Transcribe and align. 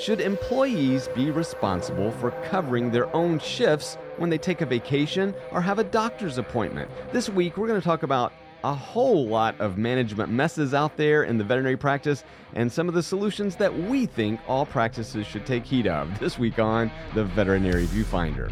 should 0.00 0.20
employees 0.20 1.08
be 1.08 1.30
responsible 1.30 2.10
for 2.12 2.30
covering 2.48 2.90
their 2.90 3.14
own 3.14 3.38
shifts 3.38 3.98
when 4.16 4.30
they 4.30 4.38
take 4.38 4.62
a 4.62 4.66
vacation 4.66 5.34
or 5.52 5.60
have 5.60 5.78
a 5.78 5.84
doctor's 5.84 6.38
appointment? 6.38 6.90
This 7.12 7.28
week, 7.28 7.58
we're 7.58 7.66
going 7.66 7.80
to 7.80 7.84
talk 7.84 8.02
about 8.02 8.32
a 8.64 8.74
whole 8.74 9.26
lot 9.26 9.58
of 9.60 9.76
management 9.76 10.32
messes 10.32 10.72
out 10.72 10.96
there 10.96 11.24
in 11.24 11.36
the 11.36 11.44
veterinary 11.44 11.76
practice 11.76 12.24
and 12.54 12.72
some 12.72 12.88
of 12.88 12.94
the 12.94 13.02
solutions 13.02 13.56
that 13.56 13.74
we 13.74 14.06
think 14.06 14.40
all 14.48 14.64
practices 14.64 15.26
should 15.26 15.44
take 15.44 15.64
heed 15.64 15.86
of 15.86 16.18
this 16.18 16.38
week 16.38 16.58
on 16.58 16.90
the 17.14 17.24
Veterinary 17.24 17.86
Viewfinder. 17.86 18.50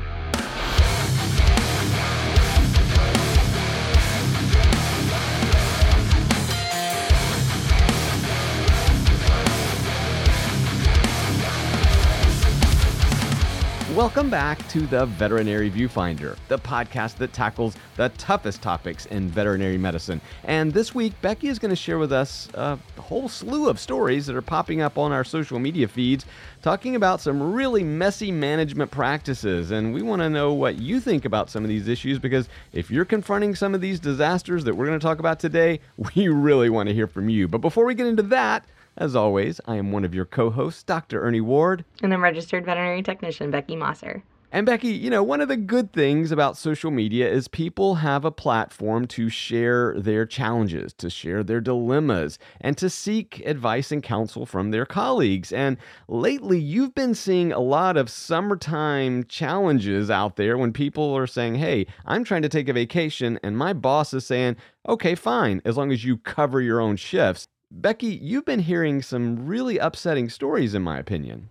Welcome 13.98 14.30
back 14.30 14.64
to 14.68 14.82
the 14.82 15.06
Veterinary 15.06 15.68
Viewfinder, 15.68 16.36
the 16.46 16.56
podcast 16.56 17.16
that 17.16 17.32
tackles 17.32 17.76
the 17.96 18.10
toughest 18.10 18.62
topics 18.62 19.06
in 19.06 19.28
veterinary 19.28 19.76
medicine. 19.76 20.20
And 20.44 20.72
this 20.72 20.94
week, 20.94 21.20
Becky 21.20 21.48
is 21.48 21.58
going 21.58 21.70
to 21.70 21.76
share 21.76 21.98
with 21.98 22.12
us 22.12 22.48
a 22.54 22.78
whole 22.96 23.28
slew 23.28 23.68
of 23.68 23.80
stories 23.80 24.26
that 24.26 24.36
are 24.36 24.40
popping 24.40 24.80
up 24.80 24.98
on 24.98 25.10
our 25.10 25.24
social 25.24 25.58
media 25.58 25.88
feeds 25.88 26.26
talking 26.62 26.94
about 26.94 27.20
some 27.20 27.52
really 27.52 27.82
messy 27.82 28.30
management 28.30 28.92
practices. 28.92 29.72
And 29.72 29.92
we 29.92 30.02
want 30.02 30.22
to 30.22 30.30
know 30.30 30.52
what 30.52 30.78
you 30.78 31.00
think 31.00 31.24
about 31.24 31.50
some 31.50 31.64
of 31.64 31.68
these 31.68 31.88
issues 31.88 32.20
because 32.20 32.48
if 32.72 32.92
you're 32.92 33.04
confronting 33.04 33.56
some 33.56 33.74
of 33.74 33.80
these 33.80 33.98
disasters 33.98 34.62
that 34.62 34.76
we're 34.76 34.86
going 34.86 35.00
to 35.00 35.04
talk 35.04 35.18
about 35.18 35.40
today, 35.40 35.80
we 36.14 36.28
really 36.28 36.70
want 36.70 36.88
to 36.88 36.94
hear 36.94 37.08
from 37.08 37.28
you. 37.28 37.48
But 37.48 37.62
before 37.62 37.84
we 37.84 37.96
get 37.96 38.06
into 38.06 38.22
that, 38.22 38.64
as 38.98 39.16
always, 39.16 39.60
I 39.66 39.76
am 39.76 39.92
one 39.92 40.04
of 40.04 40.14
your 40.14 40.26
co 40.26 40.50
hosts, 40.50 40.82
Dr. 40.82 41.22
Ernie 41.22 41.40
Ward. 41.40 41.84
And 42.02 42.12
I'm 42.12 42.22
registered 42.22 42.66
veterinary 42.66 43.02
technician 43.02 43.50
Becky 43.50 43.76
Mosser. 43.76 44.22
And 44.50 44.64
Becky, 44.64 44.88
you 44.88 45.10
know, 45.10 45.22
one 45.22 45.42
of 45.42 45.48
the 45.48 45.58
good 45.58 45.92
things 45.92 46.32
about 46.32 46.56
social 46.56 46.90
media 46.90 47.30
is 47.30 47.48
people 47.48 47.96
have 47.96 48.24
a 48.24 48.30
platform 48.30 49.06
to 49.08 49.28
share 49.28 49.94
their 50.00 50.24
challenges, 50.24 50.94
to 50.94 51.10
share 51.10 51.44
their 51.44 51.60
dilemmas, 51.60 52.38
and 52.58 52.74
to 52.78 52.88
seek 52.88 53.42
advice 53.44 53.92
and 53.92 54.02
counsel 54.02 54.46
from 54.46 54.70
their 54.70 54.86
colleagues. 54.86 55.52
And 55.52 55.76
lately, 56.08 56.58
you've 56.58 56.94
been 56.94 57.14
seeing 57.14 57.52
a 57.52 57.60
lot 57.60 57.98
of 57.98 58.08
summertime 58.08 59.24
challenges 59.24 60.10
out 60.10 60.36
there 60.36 60.56
when 60.56 60.72
people 60.72 61.14
are 61.14 61.26
saying, 61.26 61.56
Hey, 61.56 61.86
I'm 62.06 62.24
trying 62.24 62.42
to 62.42 62.48
take 62.48 62.70
a 62.70 62.72
vacation, 62.72 63.38
and 63.42 63.58
my 63.58 63.74
boss 63.74 64.14
is 64.14 64.26
saying, 64.26 64.56
Okay, 64.88 65.14
fine, 65.14 65.60
as 65.66 65.76
long 65.76 65.92
as 65.92 66.06
you 66.06 66.16
cover 66.16 66.62
your 66.62 66.80
own 66.80 66.96
shifts. 66.96 67.48
Becky, 67.70 68.06
you've 68.06 68.46
been 68.46 68.60
hearing 68.60 69.02
some 69.02 69.46
really 69.46 69.78
upsetting 69.78 70.30
stories, 70.30 70.74
in 70.74 70.82
my 70.82 70.98
opinion. 70.98 71.48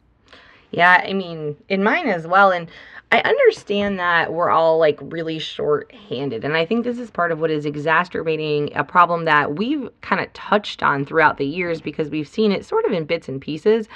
Yeah, 0.71 1.03
I 1.05 1.13
mean, 1.13 1.55
in 1.69 1.83
mine 1.83 2.07
as 2.07 2.27
well. 2.27 2.51
And 2.51 2.69
I 3.11 3.19
understand 3.19 3.99
that 3.99 4.33
we're 4.33 4.49
all 4.49 4.79
like 4.79 4.99
really 5.01 5.39
short 5.39 5.93
handed. 6.09 6.43
And 6.43 6.57
I 6.57 6.65
think 6.65 6.83
this 6.83 6.99
is 6.99 7.09
part 7.09 7.31
of 7.31 7.39
what 7.39 7.51
is 7.51 7.65
exacerbating 7.65 8.75
a 8.75 8.83
problem 8.83 9.25
that 9.25 9.55
we've 9.55 9.89
kind 10.01 10.19
of 10.19 10.31
touched 10.33 10.83
on 10.83 11.05
throughout 11.05 11.37
the 11.37 11.45
years 11.45 11.79
because 11.79 12.09
we've 12.09 12.27
seen 12.27 12.51
it 12.51 12.65
sort 12.65 12.85
of 12.85 12.91
in 12.91 13.05
bits 13.05 13.29
and 13.29 13.39
pieces. 13.39 13.87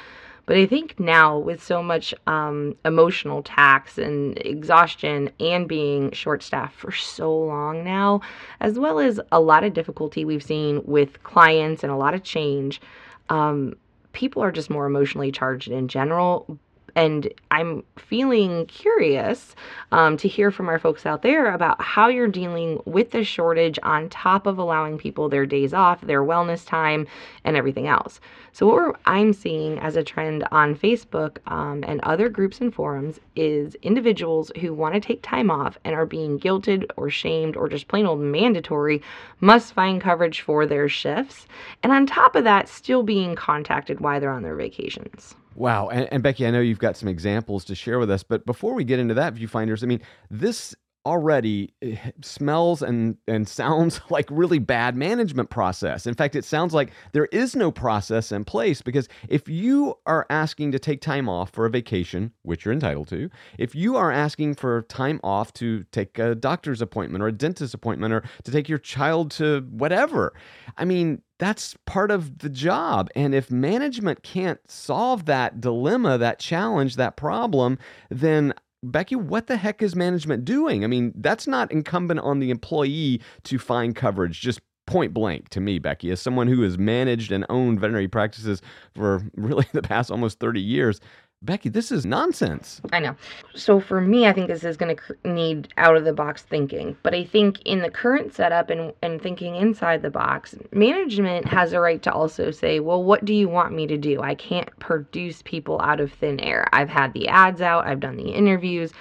But 0.46 0.58
I 0.58 0.66
think 0.66 1.00
now, 1.00 1.38
with 1.38 1.64
so 1.64 1.82
much 1.84 2.14
um, 2.28 2.76
emotional 2.84 3.44
tax 3.44 3.98
and 3.98 4.38
exhaustion 4.40 5.32
and 5.40 5.68
being 5.68 6.12
short 6.12 6.44
staffed 6.44 6.76
for 6.76 6.92
so 6.92 7.34
long 7.34 7.84
now, 7.84 8.22
as 8.60 8.78
well 8.80 9.00
as 9.00 9.20
a 9.32 9.40
lot 9.40 9.64
of 9.64 9.74
difficulty 9.74 10.26
we've 10.26 10.44
seen 10.44 10.82
with 10.86 11.22
clients 11.24 11.84
and 11.84 11.92
a 11.92 11.96
lot 11.96 12.14
of 12.14 12.24
change, 12.24 12.82
um, 13.30 13.76
people 14.14 14.44
are 14.44 14.52
just 14.52 14.70
more 14.70 14.86
emotionally 14.86 15.32
charged 15.32 15.70
in 15.70 15.88
general 15.88 16.58
and 16.96 17.32
I'm 17.52 17.84
feeling 17.98 18.66
curious 18.66 19.56
um, 19.92 20.18
to 20.18 20.28
hear 20.28 20.52
from 20.52 20.70
our 20.70 20.80
folks 20.80 21.06
out 21.06 21.22
there 21.22 21.54
about 21.54 21.82
how 21.82 22.08
you're 22.08 22.28
dealing 22.28 22.82
with 22.86 23.12
the 23.12 23.24
shortage 23.24 23.80
on 23.84 24.10
top 24.10 24.46
of 24.46 24.58
allowing 24.58 24.98
people 24.98 25.30
their 25.30 25.46
days 25.46 25.74
off, 25.74 26.02
their 26.02 26.24
wellness 26.24 26.66
time, 26.66 27.08
and 27.44 27.56
everything 27.56 27.88
else. 27.88 28.20
So, 28.54 28.66
what 28.68 29.00
I'm 29.06 29.32
seeing 29.32 29.80
as 29.80 29.96
a 29.96 30.04
trend 30.04 30.46
on 30.52 30.76
Facebook 30.76 31.38
um, 31.48 31.86
and 31.88 32.02
other 32.02 32.28
groups 32.28 32.60
and 32.60 32.74
forums 32.74 33.20
is 33.36 33.76
individuals 33.76 34.52
who 34.60 34.74
want 34.74 34.94
to 34.94 35.00
take 35.00 35.22
time 35.22 35.50
off 35.50 35.78
and 35.86 35.96
are 35.96 36.06
being 36.06 36.38
guilted 36.38 36.86
or 36.98 37.10
shamed 37.10 37.56
or 37.56 37.70
just 37.70 37.88
plain 37.88 38.06
old 38.06 38.20
mandatory 38.20 39.02
must 39.40 39.74
find 39.74 40.02
coverage 40.02 40.42
for 40.42 40.66
their 40.66 40.90
shifts. 40.90 41.48
And 41.82 41.94
on 41.94 42.06
top 42.06 42.36
of 42.36 42.44
that, 42.44 42.68
still 42.68 43.04
being 43.04 43.36
contacted 43.36 44.02
while 44.02 44.20
they're 44.20 44.32
on 44.32 44.44
their 44.44 44.56
vacations. 44.56 45.36
Wow. 45.56 45.90
And, 45.90 46.08
and, 46.12 46.24
Becky, 46.24 46.48
I 46.48 46.52
know 46.52 46.62
you've 46.62 46.80
got 46.80 46.96
some 46.96 47.10
examples 47.10 47.66
to 47.66 47.76
share 47.76 48.00
with 48.00 48.10
us, 48.10 48.24
but 48.24 48.46
before 48.46 48.74
we 48.74 48.84
get 48.84 49.00
into 49.00 49.14
that, 49.16 49.36
viewfinders, 49.36 49.84
I 49.84 49.86
mean, 49.86 50.02
this 50.30 50.76
already 51.06 51.74
eh, 51.82 51.96
smells 52.22 52.82
and, 52.82 53.18
and 53.28 53.48
sounds 53.48 54.02
like 54.10 54.28
really 54.30 54.60
bad 54.60 54.96
management 54.96 55.50
process. 55.50 56.06
In 56.06 56.14
fact, 56.14 56.36
it 56.36 56.46
sounds 56.46 56.74
like 56.74 56.92
there 57.12 57.26
is 57.28 57.56
no 57.56 57.72
process 57.72 58.32
in 58.32 58.46
place 58.46 58.82
because 58.82 59.08
if 59.30 59.48
you 59.48 59.96
are 60.06 60.26
asking 60.30 60.72
to 60.74 60.80
take 60.80 61.02
time 61.02 61.28
off 61.28 61.52
for 61.52 61.66
a 61.66 61.70
vacation, 61.70 62.32
which 62.44 62.66
you're 62.66 62.74
entitled 62.74 63.08
to, 63.10 63.30
if 63.58 63.76
you 63.76 63.96
are 63.96 64.12
asking 64.12 64.56
for 64.56 64.84
time 64.84 65.20
off 65.24 65.54
to 65.54 65.84
take 65.92 66.18
a 66.20 66.36
doctor's 66.36 66.82
appointment 66.82 67.24
or 67.24 67.28
a 67.28 67.32
dentist 67.32 67.74
appointment 67.74 68.14
or 68.14 68.24
to 68.44 68.52
take 68.52 68.70
your 68.70 68.78
child 68.78 69.32
to 69.32 69.62
whatever, 69.72 70.34
I 70.78 70.86
mean, 70.86 71.22
that's 71.40 71.76
part 71.88 72.12
of 72.12 72.38
the 72.40 72.50
job. 72.50 73.10
And 73.16 73.34
if 73.34 73.50
management 73.50 74.22
can't 74.22 74.60
solve 74.70 75.26
that 75.26 75.60
dilemma, 75.60 76.20
that 76.20 76.38
challenge, 76.38 76.98
that 76.98 77.18
problem, 77.18 77.80
then 78.12 78.54
Becky, 78.84 79.16
what 79.16 79.48
the 79.48 79.58
heck 79.58 79.82
is 79.82 79.96
management 79.96 80.44
doing? 80.44 80.84
I 80.84 80.88
mean, 80.88 81.14
that's 81.16 81.48
not 81.48 81.72
incumbent 81.72 82.20
on 82.22 82.40
the 82.40 82.50
employee 82.50 83.22
to 83.44 83.60
find 83.60 83.96
coverage, 83.96 84.42
just 84.42 84.60
point 84.88 85.14
blank 85.14 85.50
to 85.50 85.60
me, 85.60 85.80
Becky, 85.80 86.10
as 86.12 86.20
someone 86.20 86.48
who 86.48 86.62
has 86.64 86.78
managed 86.78 87.32
and 87.32 87.46
owned 87.50 87.80
veterinary 87.80 88.08
practices 88.08 88.62
for 88.96 89.24
really 89.36 89.66
the 89.74 89.82
past 89.82 90.10
almost 90.12 90.40
30 90.40 90.60
years. 90.60 91.00
Becky, 91.44 91.70
this 91.70 91.92
is 91.92 92.06
nonsense. 92.06 92.82
I 92.94 93.00
know. 93.00 93.16
So 93.56 93.80
for 93.80 94.00
me, 94.00 94.28
I 94.28 94.34
think 94.34 94.48
this 94.48 94.64
is 94.64 94.78
going 94.78 94.96
to 94.96 95.02
cr- 95.02 95.14
need 95.24 95.74
out 95.78 95.98
of 95.98 96.06
the 96.06 96.14
box 96.14 96.44
thinking. 96.44 96.96
But 97.02 97.16
I 97.16 97.24
think 97.24 97.60
in 97.64 97.80
the 97.80 97.90
current 97.90 98.32
setup 98.32 98.70
and, 98.70 98.94
and 99.02 99.20
thinking 99.20 99.56
inside 99.56 100.04
the 100.04 100.12
box, 100.12 100.54
management 100.72 101.48
has 101.48 101.74
a 101.74 101.80
right 101.80 102.00
to 102.04 102.14
also 102.14 102.52
say, 102.52 102.80
well, 102.80 103.04
what 103.04 103.26
do 103.26 103.34
you 103.34 103.50
want 103.50 103.74
me 103.74 103.88
to 103.88 103.98
do? 103.98 104.22
I 104.22 104.36
can't 104.36 104.70
produce 104.78 105.42
people 105.42 105.82
out 105.82 106.00
of 106.00 106.14
thin 106.14 106.40
air. 106.40 106.68
I've 106.74 106.90
had 106.90 107.12
the 107.14 107.28
ads 107.28 107.62
out, 107.62 107.88
I've 107.88 108.00
done 108.00 108.18
the 108.18 108.32
interviews. 108.32 108.92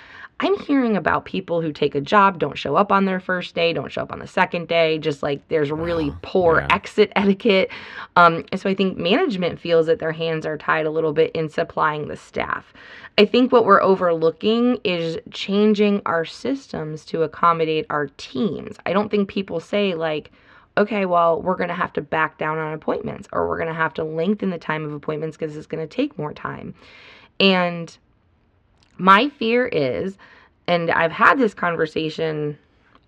I'm 0.42 0.58
hearing 0.60 0.96
about 0.96 1.26
people 1.26 1.60
who 1.60 1.70
take 1.70 1.94
a 1.94 2.00
job, 2.00 2.38
don't 2.38 2.56
show 2.56 2.74
up 2.74 2.90
on 2.90 3.04
their 3.04 3.20
first 3.20 3.54
day, 3.54 3.74
don't 3.74 3.92
show 3.92 4.00
up 4.00 4.10
on 4.10 4.20
the 4.20 4.26
second 4.26 4.68
day, 4.68 4.96
just 4.98 5.22
like 5.22 5.46
there's 5.48 5.70
really 5.70 6.14
poor 6.22 6.60
yeah. 6.60 6.74
exit 6.74 7.12
etiquette. 7.16 7.70
Um, 8.16 8.46
and 8.50 8.58
so 8.58 8.70
I 8.70 8.74
think 8.74 8.96
management 8.96 9.60
feels 9.60 9.84
that 9.84 9.98
their 9.98 10.12
hands 10.12 10.46
are 10.46 10.56
tied 10.56 10.86
a 10.86 10.90
little 10.90 11.12
bit 11.12 11.30
in 11.32 11.50
supplying 11.50 12.08
the 12.08 12.16
staff. 12.16 12.72
I 13.18 13.26
think 13.26 13.52
what 13.52 13.66
we're 13.66 13.82
overlooking 13.82 14.78
is 14.82 15.18
changing 15.30 16.00
our 16.06 16.24
systems 16.24 17.04
to 17.06 17.22
accommodate 17.22 17.84
our 17.90 18.06
teams. 18.16 18.76
I 18.86 18.94
don't 18.94 19.10
think 19.10 19.28
people 19.28 19.60
say, 19.60 19.94
like, 19.94 20.30
okay, 20.78 21.04
well, 21.04 21.42
we're 21.42 21.56
going 21.56 21.68
to 21.68 21.74
have 21.74 21.92
to 21.92 22.00
back 22.00 22.38
down 22.38 22.56
on 22.56 22.72
appointments 22.72 23.28
or 23.32 23.46
we're 23.46 23.58
going 23.58 23.68
to 23.68 23.74
have 23.74 23.92
to 23.94 24.04
lengthen 24.04 24.48
the 24.48 24.58
time 24.58 24.86
of 24.86 24.94
appointments 24.94 25.36
because 25.36 25.54
it's 25.54 25.66
going 25.66 25.86
to 25.86 25.94
take 25.94 26.16
more 26.16 26.32
time. 26.32 26.72
And 27.38 27.94
my 29.00 29.30
fear 29.30 29.66
is, 29.66 30.18
and 30.66 30.90
I've 30.90 31.12
had 31.12 31.38
this 31.38 31.54
conversation 31.54 32.58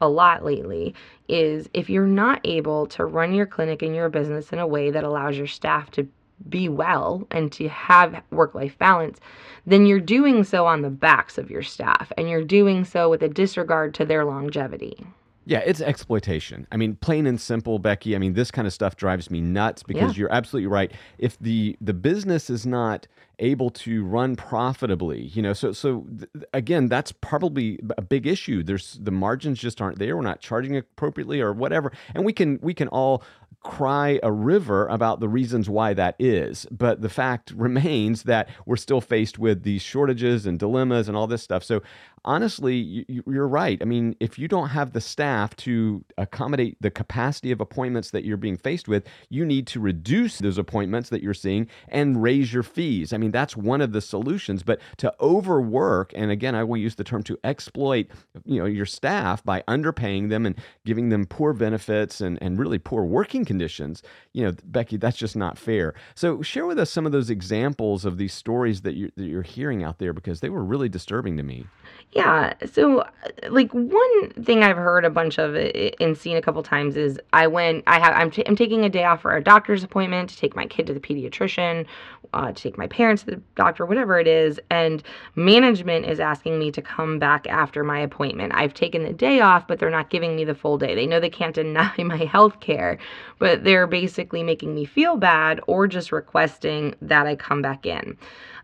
a 0.00 0.08
lot 0.08 0.44
lately, 0.44 0.94
is 1.28 1.68
if 1.74 1.88
you're 1.88 2.06
not 2.06 2.40
able 2.44 2.86
to 2.88 3.04
run 3.04 3.34
your 3.34 3.46
clinic 3.46 3.82
and 3.82 3.94
your 3.94 4.08
business 4.08 4.52
in 4.52 4.58
a 4.58 4.66
way 4.66 4.90
that 4.90 5.04
allows 5.04 5.36
your 5.36 5.46
staff 5.46 5.90
to 5.92 6.08
be 6.48 6.68
well 6.68 7.26
and 7.30 7.52
to 7.52 7.68
have 7.68 8.22
work 8.30 8.54
life 8.54 8.76
balance, 8.78 9.20
then 9.66 9.86
you're 9.86 10.00
doing 10.00 10.42
so 10.42 10.66
on 10.66 10.82
the 10.82 10.90
backs 10.90 11.38
of 11.38 11.50
your 11.50 11.62
staff 11.62 12.10
and 12.16 12.28
you're 12.28 12.42
doing 12.42 12.84
so 12.84 13.08
with 13.08 13.22
a 13.22 13.28
disregard 13.28 13.94
to 13.94 14.04
their 14.04 14.24
longevity. 14.24 15.06
Yeah, 15.44 15.58
it's 15.60 15.80
exploitation. 15.80 16.66
I 16.70 16.76
mean, 16.76 16.96
plain 16.96 17.26
and 17.26 17.40
simple, 17.40 17.78
Becky. 17.78 18.14
I 18.14 18.18
mean, 18.18 18.34
this 18.34 18.50
kind 18.50 18.66
of 18.66 18.72
stuff 18.72 18.96
drives 18.96 19.30
me 19.30 19.40
nuts 19.40 19.82
because 19.82 20.16
yeah. 20.16 20.20
you're 20.20 20.32
absolutely 20.32 20.68
right. 20.68 20.92
If 21.18 21.38
the 21.38 21.76
the 21.80 21.94
business 21.94 22.48
is 22.48 22.64
not 22.64 23.08
able 23.38 23.70
to 23.70 24.04
run 24.04 24.36
profitably, 24.36 25.22
you 25.22 25.42
know, 25.42 25.52
so 25.52 25.72
so 25.72 26.06
th- 26.16 26.30
again, 26.54 26.88
that's 26.88 27.10
probably 27.10 27.80
a 27.98 28.02
big 28.02 28.26
issue. 28.26 28.62
There's 28.62 28.98
the 29.02 29.10
margins 29.10 29.58
just 29.58 29.80
aren't 29.80 29.98
there. 29.98 30.16
We're 30.16 30.22
not 30.22 30.40
charging 30.40 30.76
appropriately 30.76 31.40
or 31.40 31.52
whatever, 31.52 31.92
and 32.14 32.24
we 32.24 32.32
can 32.32 32.60
we 32.62 32.72
can 32.72 32.88
all 32.88 33.24
cry 33.62 34.18
a 34.22 34.32
river 34.32 34.86
about 34.88 35.20
the 35.20 35.28
reasons 35.28 35.68
why 35.68 35.94
that 35.94 36.16
is. 36.18 36.66
But 36.70 37.00
the 37.00 37.08
fact 37.08 37.50
remains 37.56 38.24
that 38.24 38.48
we're 38.66 38.76
still 38.76 39.00
faced 39.00 39.38
with 39.38 39.62
these 39.62 39.82
shortages 39.82 40.46
and 40.46 40.58
dilemmas 40.58 41.08
and 41.08 41.16
all 41.16 41.26
this 41.26 41.42
stuff. 41.42 41.64
So 41.64 41.82
honestly, 42.24 42.76
you, 42.76 43.22
you're 43.26 43.48
right. 43.48 43.78
I 43.80 43.84
mean, 43.84 44.16
if 44.20 44.38
you 44.38 44.48
don't 44.48 44.68
have 44.68 44.92
the 44.92 45.00
staff 45.00 45.56
to 45.56 46.04
accommodate 46.18 46.76
the 46.80 46.90
capacity 46.90 47.50
of 47.50 47.60
appointments 47.60 48.10
that 48.10 48.24
you're 48.24 48.36
being 48.36 48.56
faced 48.56 48.88
with, 48.88 49.06
you 49.28 49.44
need 49.44 49.66
to 49.68 49.80
reduce 49.80 50.38
those 50.38 50.58
appointments 50.58 51.08
that 51.10 51.22
you're 51.22 51.34
seeing 51.34 51.68
and 51.88 52.22
raise 52.22 52.52
your 52.52 52.62
fees. 52.62 53.12
I 53.12 53.18
mean, 53.18 53.30
that's 53.30 53.56
one 53.56 53.80
of 53.80 53.92
the 53.92 54.00
solutions. 54.00 54.62
But 54.62 54.80
to 54.98 55.12
overwork, 55.20 56.12
and 56.14 56.30
again, 56.30 56.54
I 56.54 56.64
will 56.64 56.76
use 56.76 56.94
the 56.94 57.04
term 57.04 57.22
to 57.24 57.38
exploit, 57.44 58.06
you 58.44 58.58
know, 58.58 58.66
your 58.66 58.86
staff 58.86 59.44
by 59.44 59.62
underpaying 59.68 60.28
them 60.28 60.46
and 60.46 60.56
giving 60.84 61.08
them 61.08 61.26
poor 61.26 61.52
benefits 61.52 62.20
and, 62.20 62.38
and 62.40 62.58
really 62.58 62.78
poor 62.78 63.04
working 63.04 63.44
conditions, 63.44 64.02
you 64.32 64.44
know, 64.44 64.52
Becky, 64.64 64.96
that's 64.96 65.16
just 65.16 65.36
not 65.36 65.58
fair. 65.58 65.94
So 66.14 66.42
share 66.42 66.66
with 66.66 66.78
us 66.78 66.90
some 66.90 67.06
of 67.06 67.12
those 67.12 67.30
examples 67.30 68.04
of 68.04 68.18
these 68.18 68.32
stories 68.32 68.82
that 68.82 68.94
you're, 68.94 69.10
that 69.16 69.24
you're 69.24 69.42
hearing 69.42 69.82
out 69.82 69.98
there 69.98 70.12
because 70.12 70.40
they 70.40 70.50
were 70.50 70.64
really 70.64 70.88
disturbing 70.88 71.36
to 71.36 71.42
me. 71.42 71.66
Yeah. 72.12 72.52
So, 72.70 73.06
like 73.48 73.72
one 73.72 74.30
thing 74.44 74.62
I've 74.62 74.76
heard 74.76 75.06
a 75.06 75.10
bunch 75.10 75.38
of 75.38 75.54
and 75.54 76.16
seen 76.16 76.36
a 76.36 76.42
couple 76.42 76.62
times 76.62 76.94
is 76.94 77.18
I 77.32 77.46
went. 77.46 77.84
I 77.86 77.98
have. 77.98 78.14
I'm, 78.14 78.30
t- 78.30 78.44
I'm 78.46 78.54
taking 78.54 78.84
a 78.84 78.90
day 78.90 79.04
off 79.04 79.22
for 79.22 79.34
a 79.34 79.42
doctor's 79.42 79.82
appointment 79.82 80.28
to 80.28 80.36
take 80.36 80.54
my 80.54 80.66
kid 80.66 80.86
to 80.88 80.94
the 80.94 81.00
pediatrician, 81.00 81.86
uh, 82.34 82.48
to 82.48 82.62
take 82.62 82.76
my 82.76 82.86
parents 82.86 83.22
to 83.22 83.30
the 83.30 83.42
doctor, 83.54 83.86
whatever 83.86 84.20
it 84.20 84.26
is, 84.26 84.60
and 84.70 85.02
management 85.36 86.04
is 86.04 86.20
asking 86.20 86.58
me 86.58 86.70
to 86.72 86.82
come 86.82 87.18
back 87.18 87.46
after 87.46 87.82
my 87.82 88.00
appointment. 88.00 88.52
I've 88.54 88.74
taken 88.74 89.04
the 89.04 89.14
day 89.14 89.40
off, 89.40 89.66
but 89.66 89.78
they're 89.78 89.88
not 89.88 90.10
giving 90.10 90.36
me 90.36 90.44
the 90.44 90.54
full 90.54 90.76
day. 90.76 90.94
They 90.94 91.06
know 91.06 91.18
they 91.18 91.30
can't 91.30 91.54
deny 91.54 91.94
my 91.98 92.24
health 92.26 92.60
care, 92.60 92.98
but 93.38 93.64
they're 93.64 93.86
basically 93.86 94.42
making 94.42 94.74
me 94.74 94.84
feel 94.84 95.16
bad 95.16 95.60
or 95.66 95.86
just 95.86 96.12
requesting 96.12 96.94
that 97.00 97.26
I 97.26 97.36
come 97.36 97.62
back 97.62 97.86
in. 97.86 98.18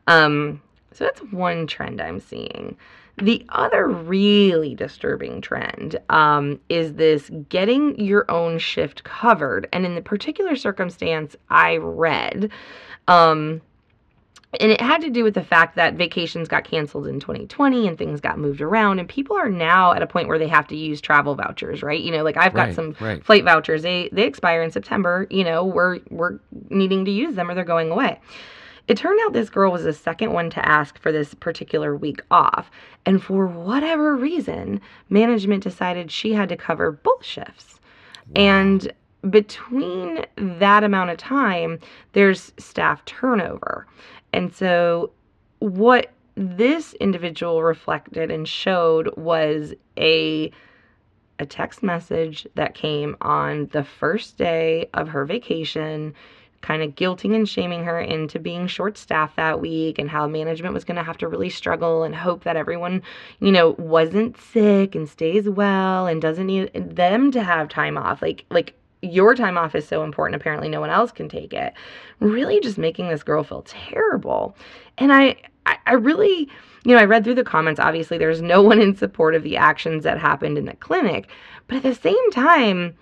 Um, 0.06 0.60
so 0.92 1.04
that's 1.04 1.20
one 1.32 1.66
trend 1.66 2.02
I'm 2.02 2.20
seeing. 2.20 2.76
The 3.18 3.44
other 3.50 3.86
really 3.88 4.74
disturbing 4.74 5.40
trend 5.40 5.98
um, 6.08 6.60
is 6.68 6.94
this 6.94 7.30
getting 7.48 7.98
your 7.98 8.30
own 8.30 8.58
shift 8.58 9.04
covered. 9.04 9.68
And 9.72 9.84
in 9.86 9.94
the 9.94 10.02
particular 10.02 10.56
circumstance 10.56 11.36
I 11.50 11.76
read, 11.78 12.50
um, 13.06 13.60
and 14.60 14.72
it 14.72 14.80
had 14.80 15.02
to 15.02 15.10
do 15.10 15.24
with 15.24 15.34
the 15.34 15.42
fact 15.44 15.76
that 15.76 15.94
vacations 15.94 16.48
got 16.48 16.64
canceled 16.64 17.06
in 17.06 17.20
2020 17.20 17.86
and 17.86 17.98
things 17.98 18.18
got 18.20 18.38
moved 18.38 18.62
around 18.62 18.98
and 18.98 19.06
people 19.08 19.36
are 19.36 19.50
now 19.50 19.92
at 19.92 20.02
a 20.02 20.06
point 20.06 20.26
where 20.26 20.38
they 20.38 20.48
have 20.48 20.66
to 20.68 20.76
use 20.76 21.02
travel 21.02 21.34
vouchers 21.34 21.82
right 21.82 22.00
you 22.00 22.10
know 22.10 22.22
like 22.24 22.38
i've 22.38 22.54
got 22.54 22.68
Right, 22.68 22.74
some 22.74 22.96
right. 22.98 23.22
flight 23.22 23.44
vouchers 23.44 23.82
they 23.82 24.08
they 24.10 24.24
expire 24.24 24.62
in 24.62 24.70
september 24.70 25.26
you 25.28 25.44
know 25.44 25.64
we're 25.64 25.98
we're 26.10 26.38
needing 26.70 27.04
to 27.04 27.10
use 27.10 27.34
them 27.34 27.50
or 27.50 27.54
they're 27.54 27.62
going 27.64 27.90
away 27.90 28.20
it 28.88 28.96
turned 28.96 29.20
out 29.25 29.32
this 29.32 29.50
girl 29.50 29.70
was 29.70 29.85
the 29.85 29.93
second 29.93 30.32
one 30.32 30.50
to 30.50 30.67
ask 30.67 30.99
for 30.99 31.12
this 31.12 31.35
particular 31.35 31.94
week 31.94 32.23
off 32.31 32.70
and 33.06 33.23
for 33.23 33.46
whatever 33.46 34.17
reason 34.17 34.81
management 35.08 35.62
decided 35.62 36.11
she 36.11 36.32
had 36.32 36.49
to 36.49 36.56
cover 36.56 36.93
both 36.93 37.25
shifts 37.25 37.79
and 38.35 38.93
between 39.31 40.25
that 40.37 40.85
amount 40.85 41.11
of 41.11 41.17
time, 41.17 41.79
there's 42.12 42.52
staff 42.58 43.05
turnover. 43.05 43.87
And 44.32 44.55
so, 44.55 45.11
what 45.58 46.12
this 46.35 46.94
individual 46.94 47.62
reflected 47.62 48.31
and 48.31 48.46
showed 48.46 49.17
was 49.17 49.75
a 49.99 50.52
a 51.40 51.46
text 51.46 51.85
message 51.85 52.46
that 52.56 52.75
came 52.75 53.17
on 53.20 53.67
the 53.67 53.85
first 53.85 54.38
day 54.38 54.88
of 54.94 55.08
her 55.08 55.25
vacation 55.25 56.12
kind 56.60 56.82
of 56.82 56.94
guilting 56.94 57.34
and 57.34 57.49
shaming 57.49 57.84
her 57.84 58.00
into 58.00 58.38
being 58.38 58.66
short 58.66 58.99
staffed 58.99 59.37
that 59.37 59.60
week 59.60 59.99
and 59.99 60.10
how 60.10 60.26
management 60.26 60.75
was 60.75 60.84
going 60.84 60.96
to 60.96 61.02
have 61.02 61.19
to 61.19 61.28
really 61.28 61.50
struggle 61.50 62.02
and 62.02 62.14
hope 62.14 62.44
that 62.44 62.56
everyone, 62.56 63.02
you 63.40 63.52
know, 63.52 63.70
wasn't 63.78 64.37
sick 64.40 64.94
and 64.94 65.08
stays 65.08 65.49
well 65.49 66.06
and 66.06 66.20
doesn't 66.20 66.46
need 66.46 66.72
them 66.75 67.31
to 67.31 67.43
have 67.43 67.69
time 67.69 67.96
off. 67.96 68.20
Like 68.20 68.44
like 68.50 68.75
your 69.00 69.34
time 69.34 69.56
off 69.56 69.76
is 69.76 69.87
so 69.87 70.02
important 70.02 70.40
apparently 70.40 70.69
no 70.69 70.81
one 70.81 70.90
else 70.90 71.12
can 71.12 71.28
take 71.28 71.52
it. 71.52 71.72
Really 72.19 72.58
just 72.61 72.78
making 72.78 73.08
this 73.08 73.22
girl 73.22 73.44
feel 73.44 73.62
terrible. 73.62 74.56
And 74.99 75.12
I 75.12 75.37
I, 75.64 75.78
I 75.87 75.93
really 75.94 76.49
you 76.84 76.94
know, 76.94 77.00
I 77.00 77.04
read 77.04 77.25
through 77.25 77.34
the 77.34 77.44
comments. 77.44 77.81
Obviously, 77.81 78.19
there's 78.19 78.40
no 78.43 78.62
one 78.70 78.81
in 78.81 78.96
support 78.96 79.34
of 79.34 79.43
the 79.43 79.56
actions 79.56 80.04
that 80.04 80.19
happened 80.19 80.58
in 80.58 80.64
the 80.64 80.75
clinic. 80.76 81.28
But 81.66 81.78
at 81.78 81.82
the 81.82 81.94
same 81.94 82.31
time, 82.31 82.96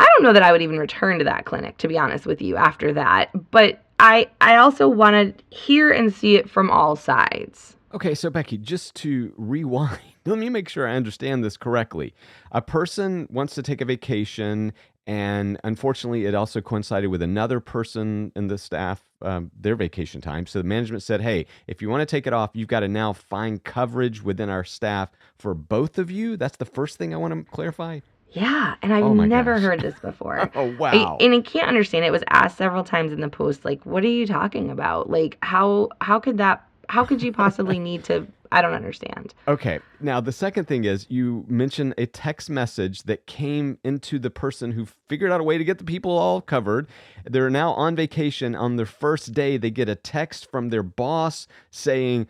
I 0.00 0.06
don't 0.14 0.22
know 0.22 0.32
that 0.32 0.42
I 0.42 0.50
would 0.50 0.62
even 0.62 0.78
return 0.78 1.18
to 1.18 1.24
that 1.24 1.44
clinic, 1.44 1.76
to 1.76 1.86
be 1.86 1.98
honest 1.98 2.24
with 2.24 2.40
you, 2.40 2.56
after 2.56 2.90
that. 2.94 3.28
But 3.50 3.84
I 3.98 4.28
I 4.40 4.56
also 4.56 4.88
want 4.88 5.36
to 5.36 5.44
hear 5.54 5.90
and 5.90 6.12
see 6.12 6.36
it 6.36 6.48
from 6.48 6.70
all 6.70 6.96
sides. 6.96 7.76
Okay, 7.92 8.14
so 8.14 8.30
Becky, 8.30 8.56
just 8.56 8.94
to 8.96 9.34
rewind, 9.36 10.00
let 10.24 10.38
me 10.38 10.48
make 10.48 10.70
sure 10.70 10.88
I 10.88 10.94
understand 10.94 11.44
this 11.44 11.58
correctly. 11.58 12.14
A 12.50 12.62
person 12.62 13.26
wants 13.30 13.54
to 13.56 13.62
take 13.62 13.82
a 13.82 13.84
vacation, 13.84 14.72
and 15.06 15.60
unfortunately, 15.64 16.24
it 16.24 16.34
also 16.34 16.62
coincided 16.62 17.08
with 17.08 17.20
another 17.20 17.60
person 17.60 18.32
in 18.34 18.46
the 18.46 18.56
staff, 18.56 19.02
um, 19.20 19.50
their 19.58 19.76
vacation 19.76 20.22
time. 20.22 20.46
So 20.46 20.60
the 20.60 20.64
management 20.64 21.02
said, 21.02 21.20
hey, 21.20 21.44
if 21.66 21.82
you 21.82 21.90
want 21.90 22.00
to 22.00 22.06
take 22.06 22.26
it 22.26 22.32
off, 22.32 22.50
you've 22.54 22.68
got 22.68 22.80
to 22.80 22.88
now 22.88 23.12
find 23.12 23.62
coverage 23.62 24.22
within 24.22 24.48
our 24.48 24.64
staff 24.64 25.10
for 25.36 25.52
both 25.52 25.98
of 25.98 26.10
you. 26.10 26.38
That's 26.38 26.56
the 26.56 26.64
first 26.64 26.96
thing 26.96 27.12
I 27.12 27.18
want 27.18 27.34
to 27.34 27.52
clarify. 27.52 28.00
Yeah, 28.32 28.74
and 28.82 28.92
I've 28.92 29.04
Oh 29.04 29.14
never 29.14 29.54
gosh. 29.54 29.62
heard 29.62 29.80
this 29.80 29.98
before. 29.98 30.50
Oh, 30.54 30.66
I, 30.66 30.96
wow. 30.96 31.18
and 31.20 31.34
I 31.34 31.40
can't 31.40 31.68
understand. 31.68 32.04
It 32.04 32.12
was 32.12 32.22
asked 32.28 32.56
several 32.58 32.84
times 32.84 33.12
in 33.12 33.20
the 33.20 33.28
post, 33.28 33.64
like, 33.64 33.84
"What 33.84 34.04
are 34.04 34.08
you 34.08 34.26
talking 34.26 34.70
about? 34.70 35.10
Like, 35.10 35.38
how 35.42 35.88
how 36.00 36.20
could 36.20 36.38
that? 36.38 36.64
How 36.88 37.04
could 37.04 37.22
you 37.22 37.32
possibly 37.32 37.78
need 37.90 38.04
to? 38.04 38.26
I 38.52 38.62
don't 38.62 38.74
understand." 38.74 39.34
Okay. 39.48 39.80
Now, 40.00 40.20
the 40.20 40.32
second 40.32 40.66
thing 40.66 40.84
is 40.84 41.06
you 41.08 41.44
mentioned 41.48 41.94
a 41.98 42.06
text 42.06 42.48
message 42.50 43.02
that 43.04 43.26
came 43.26 43.78
into 43.84 44.18
the 44.18 44.30
person 44.30 44.72
who 44.72 44.86
figured 45.08 45.30
out 45.32 45.40
a 45.40 45.44
way 45.44 45.58
to 45.58 45.64
get 45.64 45.78
the 45.78 45.84
people 45.84 46.16
all 46.16 46.40
covered. 46.40 46.88
They're 47.24 47.50
now 47.50 47.72
on 47.72 47.96
vacation. 47.96 48.54
On 48.54 48.76
their 48.76 48.86
first 48.86 49.32
day, 49.34 49.56
they 49.56 49.70
get 49.70 49.88
a 49.88 49.94
text 49.96 50.50
from 50.50 50.68
their 50.70 50.82
boss 50.82 51.46
saying, 51.70 52.26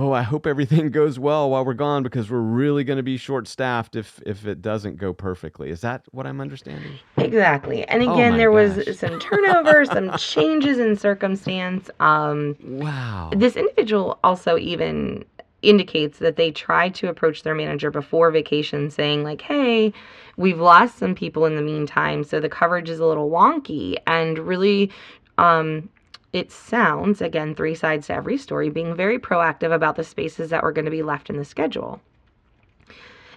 Oh, 0.00 0.12
I 0.12 0.22
hope 0.22 0.46
everything 0.46 0.90
goes 0.92 1.18
well 1.18 1.50
while 1.50 1.64
we're 1.64 1.74
gone 1.74 2.02
because 2.02 2.30
we're 2.30 2.38
really 2.40 2.84
going 2.84 2.96
to 2.96 3.02
be 3.02 3.18
short 3.18 3.46
staffed 3.46 3.96
if, 3.96 4.20
if 4.24 4.46
it 4.46 4.62
doesn't 4.62 4.96
go 4.96 5.12
perfectly. 5.12 5.70
Is 5.70 5.82
that 5.82 6.06
what 6.10 6.26
I'm 6.26 6.40
understanding? 6.40 7.00
Exactly. 7.18 7.84
And 7.86 8.02
Oh 8.06 8.12
again, 8.14 8.30
my 8.30 8.38
there 8.38 8.50
was 8.50 8.98
some 8.98 9.18
turnover, 9.20 9.84
some 9.84 10.14
changes 10.14 10.78
in 10.78 10.96
circumstance. 10.96 11.90
Um, 12.00 12.56
Wow. 12.60 13.30
This 13.36 13.56
individual 13.56 14.18
also 14.24 14.58
even 14.58 15.24
indicates 15.62 16.18
that 16.20 16.36
they 16.36 16.50
tried 16.50 16.94
to 16.96 17.08
approach 17.08 17.42
their 17.42 17.54
manager 17.54 17.90
before 17.90 18.30
vacation 18.30 18.90
saying 18.90 19.24
like, 19.24 19.42
"Hey, 19.42 19.92
we've 20.38 20.60
lost 20.60 20.98
some 20.98 21.14
people 21.14 21.44
in 21.46 21.56
the 21.56 21.62
meantime, 21.62 22.24
so 22.24 22.40
the 22.40 22.48
coverage 22.48 22.88
is 22.90 23.00
a 23.00 23.06
little 23.06 23.30
wonky." 23.30 23.96
And 24.06 24.38
really 24.38 24.90
um 25.38 25.88
it 26.32 26.52
sounds 26.52 27.20
again 27.20 27.54
three 27.54 27.74
sides 27.74 28.06
to 28.06 28.14
every 28.14 28.36
story 28.36 28.70
being 28.70 28.94
very 28.94 29.18
proactive 29.18 29.72
about 29.72 29.96
the 29.96 30.04
spaces 30.04 30.50
that 30.50 30.62
were 30.62 30.72
going 30.72 30.84
to 30.84 30.90
be 30.90 31.02
left 31.02 31.30
in 31.30 31.36
the 31.36 31.44
schedule. 31.44 32.00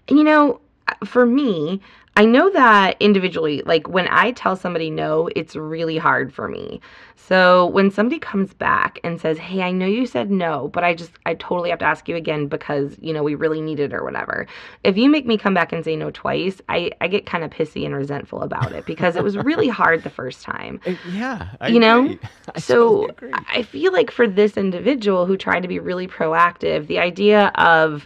And 0.08 0.18
you 0.18 0.24
know, 0.24 0.60
for 1.06 1.26
me, 1.26 1.82
I 2.16 2.26
know 2.26 2.48
that 2.52 2.96
individually, 3.00 3.64
like 3.66 3.90
when 3.90 4.08
I 4.08 4.32
tell 4.34 4.56
somebody 4.56 4.92
no, 4.92 5.30
it's 5.36 5.56
really 5.56 5.98
hard 5.98 6.32
for 6.32 6.48
me. 6.48 6.80
So 7.16 7.68
when 7.68 7.90
somebody 7.90 8.20
comes 8.20 8.54
back 8.54 9.00
and 9.04 9.20
says, 9.20 9.40
Hey, 9.40 9.64
I 9.64 9.72
know 9.72 9.88
you 9.88 10.06
said 10.06 10.30
no, 10.30 10.68
but 10.68 10.84
I 10.84 10.94
just, 10.94 11.14
I 11.26 11.34
totally 11.34 11.72
have 11.72 11.80
to 11.80 11.86
ask 11.86 12.08
you 12.08 12.16
again 12.16 12.46
because, 12.48 12.98
you 13.02 13.14
know, 13.14 13.24
we 13.24 13.34
really 13.34 13.62
need 13.62 13.80
it 13.80 13.94
or 13.96 14.04
whatever. 14.04 14.46
If 14.84 14.96
you 14.96 15.10
make 15.10 15.26
me 15.26 15.40
come 15.40 15.56
back 15.56 15.74
and 15.74 15.84
say 15.84 15.96
no 15.96 16.12
twice, 16.12 16.62
I, 16.70 16.92
I 17.02 17.08
get 17.08 17.26
kind 17.26 17.44
of 17.44 17.50
pissy 17.50 17.84
and 17.84 17.96
resentful 17.96 18.42
about 18.44 18.74
it 18.74 18.86
because 18.86 19.16
it 19.16 19.24
was 19.24 19.36
really 19.36 19.68
hard 19.70 20.04
the 20.04 20.12
first 20.12 20.44
time. 20.44 20.82
Uh, 20.86 20.92
yeah. 21.04 21.56
I 21.62 21.68
You 21.68 21.80
know? 21.80 22.16
agree. 22.16 22.20
I 22.56 22.60
So 22.60 23.10
totally. 23.10 23.48
I 23.48 23.64
feel 23.64 23.92
like 23.92 24.12
for 24.12 24.28
this 24.28 24.58
individual 24.58 25.26
who 25.26 25.38
tried 25.38 25.62
to 25.62 25.68
be 25.68 25.80
really 25.80 26.08
proactive, 26.08 26.88
the 26.88 27.00
idea 27.00 27.48
of, 27.56 28.06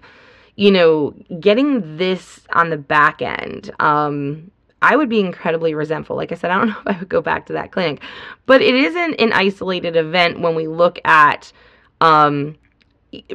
you 0.57 0.71
know, 0.71 1.13
getting 1.39 1.97
this 1.97 2.41
on 2.51 2.71
the 2.71 2.77
back 2.77 3.21
end, 3.21 3.71
um, 3.79 4.51
I 4.81 4.95
would 4.95 5.07
be 5.07 5.19
incredibly 5.19 5.73
resentful. 5.73 6.15
Like 6.15 6.31
I 6.31 6.35
said, 6.35 6.51
I 6.51 6.57
don't 6.57 6.67
know 6.69 6.79
if 6.79 6.95
I 6.95 6.99
would 6.99 7.09
go 7.09 7.21
back 7.21 7.45
to 7.45 7.53
that 7.53 7.71
clinic, 7.71 8.01
but 8.45 8.61
it 8.61 8.75
isn't 8.75 9.21
an 9.21 9.31
isolated 9.33 9.95
event 9.95 10.41
when 10.41 10.55
we 10.55 10.67
look 10.67 10.99
at 11.05 11.53
um, 12.01 12.55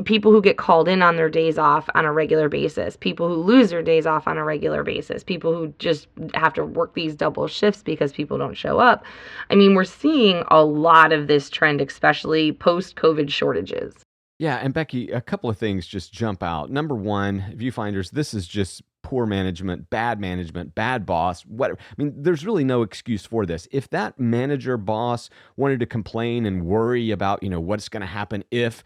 people 0.04 0.32
who 0.32 0.42
get 0.42 0.56
called 0.56 0.88
in 0.88 1.00
on 1.00 1.16
their 1.16 1.30
days 1.30 1.58
off 1.58 1.88
on 1.94 2.04
a 2.04 2.12
regular 2.12 2.48
basis, 2.48 2.96
people 2.96 3.28
who 3.28 3.36
lose 3.36 3.70
their 3.70 3.82
days 3.82 4.04
off 4.04 4.26
on 4.26 4.36
a 4.36 4.44
regular 4.44 4.82
basis, 4.82 5.22
people 5.22 5.54
who 5.54 5.72
just 5.78 6.08
have 6.34 6.52
to 6.54 6.64
work 6.64 6.94
these 6.94 7.14
double 7.14 7.46
shifts 7.46 7.84
because 7.84 8.12
people 8.12 8.36
don't 8.36 8.54
show 8.54 8.80
up. 8.80 9.04
I 9.48 9.54
mean, 9.54 9.74
we're 9.74 9.84
seeing 9.84 10.42
a 10.48 10.64
lot 10.64 11.12
of 11.12 11.28
this 11.28 11.48
trend, 11.48 11.80
especially 11.80 12.52
post 12.52 12.96
COVID 12.96 13.30
shortages. 13.30 13.94
Yeah, 14.38 14.56
and 14.56 14.74
Becky, 14.74 15.10
a 15.10 15.20
couple 15.20 15.48
of 15.48 15.58
things 15.58 15.86
just 15.86 16.12
jump 16.12 16.42
out. 16.42 16.70
Number 16.70 16.94
one, 16.94 17.54
viewfinders, 17.56 18.10
this 18.10 18.34
is 18.34 18.48
just 18.48 18.82
poor 19.02 19.26
management, 19.26 19.90
bad 19.90 20.20
management, 20.20 20.74
bad 20.74 21.04
boss, 21.04 21.42
whatever. 21.42 21.78
I 21.80 22.02
mean, 22.02 22.14
there's 22.16 22.44
really 22.44 22.64
no 22.64 22.82
excuse 22.82 23.26
for 23.26 23.44
this. 23.46 23.68
If 23.70 23.90
that 23.90 24.18
manager 24.18 24.76
boss 24.76 25.28
wanted 25.56 25.80
to 25.80 25.86
complain 25.86 26.46
and 26.46 26.66
worry 26.66 27.10
about, 27.10 27.42
you 27.42 27.50
know, 27.50 27.60
what's 27.60 27.88
going 27.88 28.00
to 28.00 28.06
happen 28.06 28.42
if 28.50 28.82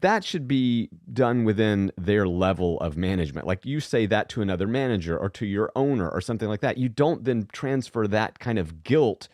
that 0.00 0.24
should 0.24 0.48
be 0.48 0.88
done 1.12 1.44
within 1.44 1.92
their 1.98 2.26
level 2.26 2.78
of 2.80 2.96
management. 2.96 3.46
Like 3.46 3.66
you 3.66 3.80
say 3.80 4.06
that 4.06 4.28
to 4.30 4.42
another 4.42 4.66
manager 4.66 5.18
or 5.18 5.28
to 5.30 5.46
your 5.46 5.70
owner 5.76 6.08
or 6.08 6.20
something 6.20 6.48
like 6.48 6.60
that. 6.60 6.78
You 6.78 6.88
don't 6.88 7.24
then 7.24 7.48
transfer 7.52 8.06
that 8.08 8.38
kind 8.38 8.58
of 8.58 8.82
guilt 8.82 9.28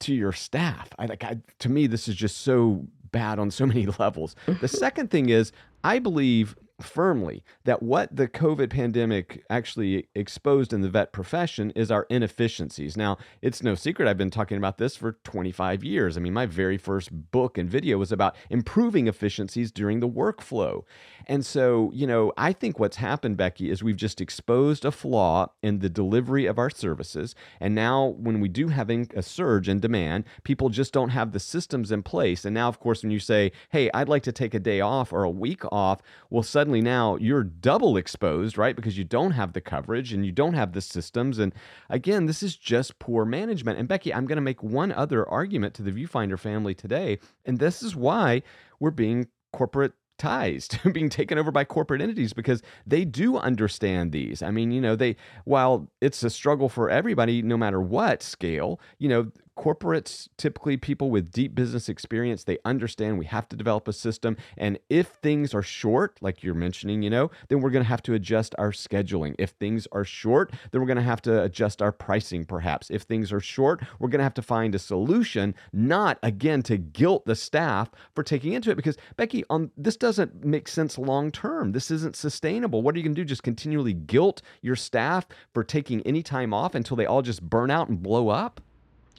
to 0.00 0.14
your 0.14 0.32
staff. 0.32 0.90
I 0.98 1.06
like 1.06 1.24
I, 1.24 1.38
to 1.60 1.68
me 1.68 1.86
this 1.86 2.08
is 2.08 2.16
just 2.16 2.38
so 2.38 2.86
bad 3.14 3.38
on 3.38 3.50
so 3.50 3.64
many 3.64 3.86
levels. 3.98 4.34
the 4.60 4.68
second 4.68 5.10
thing 5.10 5.30
is 5.30 5.52
I 5.84 5.98
believe 6.00 6.56
firmly 6.80 7.44
that 7.64 7.82
what 7.82 8.14
the 8.14 8.26
COVID 8.26 8.70
pandemic 8.70 9.44
actually 9.48 10.08
exposed 10.14 10.72
in 10.72 10.80
the 10.80 10.88
vet 10.88 11.12
profession 11.12 11.70
is 11.72 11.90
our 11.90 12.06
inefficiencies. 12.10 12.96
Now, 12.96 13.16
it's 13.42 13.62
no 13.62 13.74
secret 13.74 14.08
I've 14.08 14.18
been 14.18 14.30
talking 14.30 14.58
about 14.58 14.78
this 14.78 14.96
for 14.96 15.12
25 15.24 15.84
years. 15.84 16.16
I 16.16 16.20
mean, 16.20 16.32
my 16.32 16.46
very 16.46 16.76
first 16.76 17.10
book 17.30 17.56
and 17.58 17.70
video 17.70 17.98
was 17.98 18.10
about 18.10 18.36
improving 18.50 19.06
efficiencies 19.06 19.70
during 19.70 20.00
the 20.00 20.08
workflow. 20.08 20.82
And 21.26 21.46
so, 21.46 21.90
you 21.94 22.06
know, 22.06 22.32
I 22.36 22.52
think 22.52 22.78
what's 22.78 22.96
happened, 22.96 23.36
Becky, 23.36 23.70
is 23.70 23.82
we've 23.82 23.96
just 23.96 24.20
exposed 24.20 24.84
a 24.84 24.90
flaw 24.90 25.48
in 25.62 25.78
the 25.78 25.88
delivery 25.88 26.46
of 26.46 26.58
our 26.58 26.70
services. 26.70 27.34
And 27.60 27.74
now, 27.74 28.14
when 28.18 28.40
we 28.40 28.48
do 28.48 28.68
having 28.68 29.10
a 29.14 29.22
surge 29.22 29.68
in 29.68 29.80
demand, 29.80 30.24
people 30.42 30.68
just 30.68 30.92
don't 30.92 31.10
have 31.10 31.32
the 31.32 31.40
systems 31.40 31.92
in 31.92 32.02
place. 32.02 32.44
And 32.44 32.54
now, 32.54 32.68
of 32.68 32.80
course, 32.80 33.02
when 33.02 33.10
you 33.10 33.20
say, 33.20 33.52
hey, 33.70 33.90
I'd 33.94 34.08
like 34.08 34.22
to 34.24 34.32
take 34.32 34.54
a 34.54 34.60
day 34.60 34.80
off 34.80 35.12
or 35.12 35.24
a 35.24 35.30
week 35.30 35.62
off, 35.72 36.02
well, 36.30 36.42
suddenly 36.42 36.63
now 36.68 37.16
you're 37.16 37.44
double 37.44 37.96
exposed, 37.96 38.58
right? 38.58 38.76
Because 38.76 38.98
you 38.98 39.04
don't 39.04 39.32
have 39.32 39.52
the 39.52 39.60
coverage 39.60 40.12
and 40.12 40.24
you 40.24 40.32
don't 40.32 40.54
have 40.54 40.72
the 40.72 40.80
systems. 40.80 41.38
And 41.38 41.54
again, 41.90 42.26
this 42.26 42.42
is 42.42 42.56
just 42.56 42.98
poor 42.98 43.24
management. 43.24 43.78
And 43.78 43.88
Becky, 43.88 44.12
I'm 44.12 44.26
going 44.26 44.36
to 44.36 44.42
make 44.42 44.62
one 44.62 44.92
other 44.92 45.28
argument 45.28 45.74
to 45.74 45.82
the 45.82 45.92
Viewfinder 45.92 46.38
family 46.38 46.74
today. 46.74 47.18
And 47.44 47.58
this 47.58 47.82
is 47.82 47.94
why 47.96 48.42
we're 48.80 48.90
being 48.90 49.28
corporate 49.52 49.92
ties 50.18 50.68
to 50.68 50.90
being 50.90 51.08
taken 51.08 51.38
over 51.38 51.50
by 51.50 51.64
corporate 51.64 52.00
entities 52.00 52.32
because 52.32 52.62
they 52.86 53.04
do 53.04 53.36
understand 53.36 54.12
these. 54.12 54.42
I 54.42 54.50
mean, 54.50 54.70
you 54.70 54.80
know, 54.80 54.96
they 54.96 55.16
while 55.44 55.88
it's 56.00 56.22
a 56.22 56.30
struggle 56.30 56.68
for 56.68 56.90
everybody 56.90 57.42
no 57.42 57.56
matter 57.56 57.80
what 57.80 58.22
scale, 58.22 58.80
you 58.98 59.08
know, 59.08 59.30
corporates 59.56 60.28
typically 60.36 60.76
people 60.76 61.10
with 61.10 61.30
deep 61.30 61.54
business 61.54 61.88
experience 61.88 62.44
they 62.44 62.58
understand 62.64 63.18
we 63.18 63.24
have 63.24 63.48
to 63.48 63.56
develop 63.56 63.86
a 63.88 63.92
system. 63.92 64.36
And 64.56 64.78
if 64.90 65.08
things 65.08 65.54
are 65.54 65.62
short 65.62 66.18
like 66.20 66.42
you're 66.42 66.54
mentioning 66.54 67.02
you 67.02 67.10
know 67.10 67.30
then 67.48 67.60
we're 67.60 67.70
going 67.70 67.84
to 67.84 67.88
have 67.88 68.02
to 68.02 68.14
adjust 68.14 68.54
our 68.58 68.72
scheduling. 68.72 69.34
If 69.38 69.50
things 69.50 69.86
are 69.92 70.04
short 70.04 70.52
then 70.70 70.80
we're 70.80 70.86
going 70.86 70.96
to 70.96 71.02
have 71.02 71.22
to 71.22 71.42
adjust 71.42 71.80
our 71.80 71.92
pricing 71.92 72.44
perhaps. 72.44 72.90
If 72.90 73.02
things 73.02 73.32
are 73.32 73.40
short 73.40 73.82
we're 73.98 74.08
going 74.08 74.18
to 74.18 74.24
have 74.24 74.34
to 74.34 74.42
find 74.42 74.74
a 74.74 74.78
solution 74.78 75.54
not 75.72 76.18
again 76.22 76.62
to 76.64 76.76
guilt 76.76 77.24
the 77.26 77.36
staff 77.36 77.90
for 78.14 78.22
taking 78.22 78.52
into 78.52 78.70
it. 78.70 78.76
Because 78.76 78.96
becky 79.16 79.44
on 79.50 79.70
this 79.76 79.96
doesn't 79.96 80.44
make 80.44 80.68
sense 80.68 80.98
long 80.98 81.30
term 81.30 81.72
this 81.72 81.90
isn't 81.90 82.16
sustainable. 82.16 82.82
What 82.82 82.94
are 82.94 82.98
you 82.98 83.04
going 83.04 83.14
to 83.14 83.20
do? 83.20 83.24
Just 83.24 83.42
continually 83.42 83.92
guilt 83.92 84.42
your 84.62 84.76
staff 84.76 85.26
for 85.52 85.62
taking 85.62 86.00
any 86.02 86.22
time 86.22 86.52
off 86.52 86.74
until 86.74 86.96
they 86.96 87.06
all 87.06 87.22
just 87.22 87.42
burn 87.42 87.70
out 87.70 87.88
and 87.88 88.02
blow 88.02 88.28
up 88.28 88.60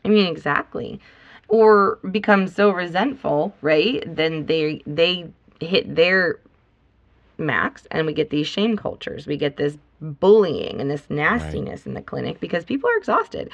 I 0.06 0.10
mean, 0.10 0.28
exactly. 0.28 1.00
Or 1.48 1.98
become 2.12 2.48
so 2.48 2.70
resentful, 2.70 3.56
right? 3.62 4.04
Then 4.08 4.46
they 4.46 4.82
they 4.86 5.30
hit 5.60 5.96
their 5.96 6.40
max 7.38 7.86
and 7.92 8.06
we 8.06 8.14
get 8.14 8.30
these 8.30 8.48
shame 8.48 8.78
cultures. 8.78 9.28
We 9.28 9.38
get 9.38 9.58
this 9.58 9.78
bullying 10.02 10.82
and 10.82 10.92
this 10.92 11.10
nastiness 11.10 11.82
right. 11.82 11.88
in 11.88 11.94
the 11.94 12.02
clinic 12.02 12.40
because 12.40 12.64
people 12.64 12.90
are 12.90 12.98
exhausted. 12.98 13.50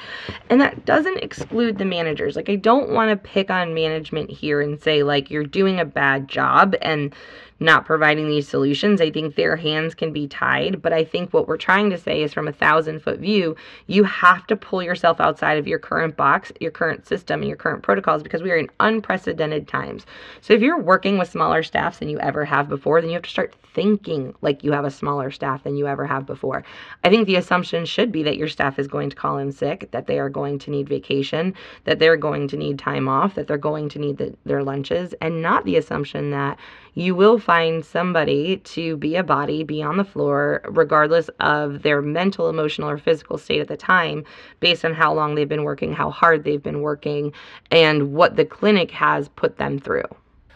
And 0.50 0.60
that 0.60 0.84
doesn't 0.84 1.18
exclude 1.18 1.78
the 1.78 1.84
managers. 1.84 2.36
Like 2.36 2.48
I 2.48 2.56
don't 2.56 2.90
want 2.90 3.10
to 3.10 3.16
pick 3.16 3.50
on 3.50 3.74
management 3.74 4.30
here 4.30 4.60
and 4.60 4.80
say 4.80 5.02
like 5.02 5.30
you're 5.30 5.44
doing 5.44 5.80
a 5.80 5.84
bad 5.84 6.28
job 6.28 6.74
and 6.82 7.14
not 7.62 7.86
providing 7.86 8.28
these 8.28 8.48
solutions. 8.48 9.00
I 9.00 9.10
think 9.10 9.34
their 9.34 9.56
hands 9.56 9.94
can 9.94 10.12
be 10.12 10.26
tied, 10.26 10.82
but 10.82 10.92
I 10.92 11.04
think 11.04 11.32
what 11.32 11.48
we're 11.48 11.56
trying 11.56 11.90
to 11.90 11.98
say 11.98 12.22
is 12.22 12.34
from 12.34 12.48
a 12.48 12.52
thousand 12.52 13.00
foot 13.00 13.20
view, 13.20 13.56
you 13.86 14.04
have 14.04 14.46
to 14.48 14.56
pull 14.56 14.82
yourself 14.82 15.20
outside 15.20 15.58
of 15.58 15.66
your 15.66 15.78
current 15.78 16.16
box, 16.16 16.52
your 16.60 16.70
current 16.70 17.06
system, 17.06 17.40
and 17.40 17.48
your 17.48 17.56
current 17.56 17.82
protocols 17.82 18.22
because 18.22 18.42
we 18.42 18.50
are 18.50 18.56
in 18.56 18.68
unprecedented 18.80 19.68
times. 19.68 20.04
So 20.40 20.52
if 20.52 20.60
you're 20.60 20.80
working 20.80 21.18
with 21.18 21.30
smaller 21.30 21.62
staffs 21.62 21.98
than 21.98 22.08
you 22.08 22.18
ever 22.18 22.44
have 22.44 22.68
before, 22.68 23.00
then 23.00 23.10
you 23.10 23.14
have 23.14 23.22
to 23.22 23.30
start 23.30 23.54
thinking 23.74 24.34
like 24.42 24.62
you 24.64 24.72
have 24.72 24.84
a 24.84 24.90
smaller 24.90 25.30
staff 25.30 25.64
than 25.64 25.76
you 25.76 25.86
ever 25.86 26.06
have 26.06 26.26
before. 26.26 26.64
I 27.04 27.08
think 27.08 27.26
the 27.26 27.36
assumption 27.36 27.86
should 27.86 28.12
be 28.12 28.22
that 28.24 28.36
your 28.36 28.48
staff 28.48 28.78
is 28.78 28.86
going 28.86 29.10
to 29.10 29.16
call 29.16 29.38
in 29.38 29.52
sick, 29.52 29.90
that 29.92 30.06
they 30.06 30.18
are 30.18 30.28
going 30.28 30.58
to 30.60 30.70
need 30.70 30.88
vacation, 30.88 31.54
that 31.84 31.98
they're 31.98 32.16
going 32.16 32.48
to 32.48 32.56
need 32.56 32.78
time 32.78 33.08
off, 33.08 33.34
that 33.34 33.46
they're 33.46 33.56
going 33.56 33.88
to 33.90 33.98
need 33.98 34.18
the, 34.18 34.34
their 34.44 34.62
lunches, 34.62 35.14
and 35.20 35.40
not 35.40 35.64
the 35.64 35.76
assumption 35.76 36.30
that 36.30 36.58
you 36.94 37.14
will 37.14 37.38
find 37.38 37.84
somebody 37.84 38.58
to 38.58 38.96
be 38.98 39.16
a 39.16 39.22
body, 39.22 39.64
be 39.64 39.82
on 39.82 39.96
the 39.96 40.04
floor, 40.04 40.62
regardless 40.68 41.28
of 41.40 41.82
their 41.82 42.02
mental, 42.02 42.48
emotional, 42.50 42.88
or 42.90 42.98
physical 42.98 43.38
state 43.38 43.60
at 43.60 43.68
the 43.68 43.76
time, 43.76 44.24
based 44.60 44.84
on 44.84 44.92
how 44.92 45.12
long 45.12 45.34
they've 45.34 45.48
been 45.48 45.64
working, 45.64 45.92
how 45.92 46.10
hard 46.10 46.44
they've 46.44 46.62
been 46.62 46.82
working, 46.82 47.32
and 47.70 48.12
what 48.12 48.36
the 48.36 48.44
clinic 48.44 48.90
has 48.90 49.28
put 49.30 49.56
them 49.56 49.78
through. 49.78 50.04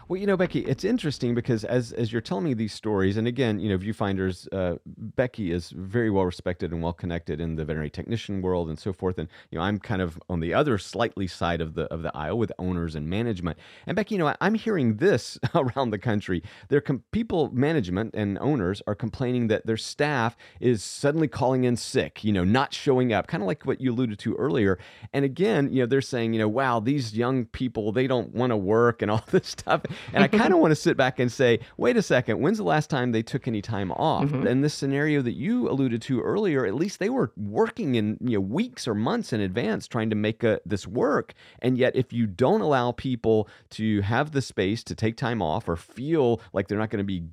Well, 0.09 0.17
you 0.21 0.25
know, 0.25 0.37
Becky, 0.37 0.61
it's 0.61 0.85
interesting 0.85 1.35
because 1.35 1.65
as 1.65 1.91
as 1.91 2.13
you're 2.13 2.21
telling 2.21 2.45
me 2.45 2.53
these 2.53 2.71
stories, 2.71 3.17
and 3.17 3.27
again, 3.27 3.59
you 3.59 3.67
know, 3.67 3.77
viewfinders, 3.77 4.47
uh, 4.53 4.77
Becky 4.85 5.51
is 5.51 5.71
very 5.71 6.09
well 6.09 6.23
respected 6.23 6.71
and 6.71 6.81
well 6.81 6.93
connected 6.93 7.41
in 7.41 7.57
the 7.57 7.65
veterinary 7.65 7.89
technician 7.89 8.41
world 8.41 8.69
and 8.69 8.79
so 8.79 8.93
forth. 8.93 9.17
And 9.17 9.27
you 9.51 9.57
know, 9.57 9.65
I'm 9.65 9.79
kind 9.79 10.01
of 10.01 10.17
on 10.29 10.39
the 10.39 10.53
other 10.53 10.77
slightly 10.77 11.27
side 11.27 11.59
of 11.59 11.73
the 11.73 11.93
of 11.93 12.03
the 12.03 12.15
aisle 12.15 12.37
with 12.37 12.53
owners 12.57 12.95
and 12.95 13.09
management. 13.09 13.57
And 13.85 13.97
Becky, 13.97 14.15
you 14.15 14.19
know, 14.19 14.27
I, 14.27 14.47
am 14.47 14.53
hearing 14.53 14.95
this 14.95 15.37
around 15.55 15.89
the 15.89 15.97
country. 15.97 16.41
There, 16.69 16.79
com- 16.79 17.03
people, 17.11 17.51
management 17.51 18.15
and 18.15 18.39
owners 18.39 18.81
are 18.87 18.95
complaining 18.95 19.47
that 19.47 19.65
their 19.65 19.75
staff 19.75 20.37
is 20.61 20.83
suddenly 20.83 21.27
calling 21.27 21.65
in 21.65 21.75
sick. 21.75 22.23
You 22.23 22.31
know, 22.31 22.45
not 22.45 22.73
showing 22.73 23.11
up, 23.11 23.27
kind 23.27 23.43
of 23.43 23.47
like 23.47 23.65
what 23.65 23.81
you 23.81 23.91
alluded 23.91 24.19
to 24.19 24.35
earlier. 24.35 24.79
And 25.11 25.25
again, 25.25 25.69
you 25.73 25.81
know, 25.81 25.85
they're 25.85 25.99
saying, 25.99 26.31
you 26.31 26.39
know, 26.39 26.47
wow, 26.47 26.79
these 26.79 27.13
young 27.13 27.43
people, 27.43 27.91
they 27.91 28.07
don't 28.07 28.33
want 28.33 28.51
to 28.51 28.57
work 28.57 29.01
and 29.01 29.11
all 29.17 29.25
this 29.31 29.47
stuff. 29.47 29.81
And 30.13 30.23
I 30.23 30.27
kind 30.27 30.53
of 30.53 30.59
want 30.61 30.71
to 30.71 30.75
sit 30.75 30.97
back 30.97 31.19
and 31.19 31.31
say, 31.31 31.59
wait 31.77 31.97
a 31.97 32.01
second, 32.01 32.39
when's 32.39 32.57
the 32.57 32.63
last 32.63 32.89
time 32.89 33.11
they 33.11 33.23
took 33.23 33.47
any 33.47 33.61
time 33.61 33.91
off? 33.91 34.25
Mm-hmm. 34.25 34.47
And 34.47 34.63
this 34.63 34.73
scenario 34.73 35.21
that 35.21 35.33
you 35.33 35.69
alluded 35.69 36.01
to 36.03 36.21
earlier, 36.21 36.65
at 36.65 36.75
least 36.75 36.99
they 36.99 37.09
were 37.09 37.31
working 37.35 37.95
in 37.95 38.17
you 38.21 38.37
know 38.37 38.41
weeks 38.41 38.87
or 38.87 38.93
months 38.93 39.33
in 39.33 39.41
advance 39.41 39.87
trying 39.87 40.09
to 40.09 40.15
make 40.15 40.43
a, 40.43 40.59
this 40.65 40.87
work. 40.87 41.33
And 41.59 41.77
yet, 41.77 41.95
if 41.95 42.13
you 42.13 42.27
don't 42.27 42.61
allow 42.61 42.91
people 42.91 43.47
to 43.71 44.01
have 44.01 44.31
the 44.31 44.41
space 44.41 44.83
to 44.85 44.95
take 44.95 45.17
time 45.17 45.41
off 45.41 45.67
or 45.67 45.75
feel 45.75 46.41
like 46.53 46.67
they're 46.67 46.77
not 46.77 46.89
going 46.89 46.99
to 46.99 47.03
be 47.03 47.23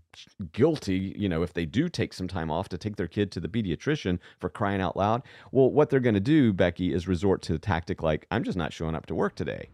guilty, 0.52 1.14
you 1.16 1.28
know, 1.28 1.42
if 1.42 1.52
they 1.52 1.66
do 1.66 1.88
take 1.88 2.12
some 2.12 2.28
time 2.28 2.50
off 2.50 2.68
to 2.70 2.78
take 2.78 2.96
their 2.96 3.08
kid 3.08 3.30
to 3.32 3.40
the 3.40 3.48
pediatrician 3.48 4.18
for 4.38 4.48
crying 4.48 4.80
out 4.80 4.96
loud, 4.96 5.22
well, 5.52 5.70
what 5.70 5.90
they're 5.90 6.00
going 6.00 6.14
to 6.14 6.20
do, 6.20 6.52
Becky, 6.52 6.92
is 6.92 7.08
resort 7.08 7.42
to 7.42 7.54
a 7.54 7.58
tactic 7.58 8.02
like, 8.02 8.26
I'm 8.30 8.44
just 8.44 8.58
not 8.58 8.72
showing 8.72 8.94
up 8.94 9.06
to 9.06 9.14
work 9.14 9.34
today. 9.34 9.68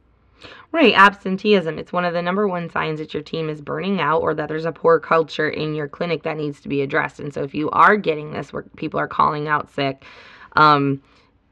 Right, 0.72 0.94
absenteeism. 0.94 1.78
It's 1.78 1.92
one 1.92 2.04
of 2.04 2.14
the 2.14 2.22
number 2.22 2.46
one 2.46 2.70
signs 2.70 3.00
that 3.00 3.12
your 3.12 3.22
team 3.22 3.48
is 3.48 3.60
burning 3.60 4.00
out 4.00 4.22
or 4.22 4.34
that 4.34 4.48
there's 4.48 4.64
a 4.64 4.72
poor 4.72 5.00
culture 5.00 5.48
in 5.48 5.74
your 5.74 5.88
clinic 5.88 6.22
that 6.22 6.36
needs 6.36 6.60
to 6.60 6.68
be 6.68 6.82
addressed. 6.82 7.20
And 7.20 7.34
so 7.34 7.42
if 7.42 7.54
you 7.54 7.70
are 7.70 7.96
getting 7.96 8.32
this 8.32 8.52
where 8.52 8.62
people 8.76 9.00
are 9.00 9.08
calling 9.08 9.48
out 9.48 9.70
sick 9.70 10.04
um, 10.56 11.02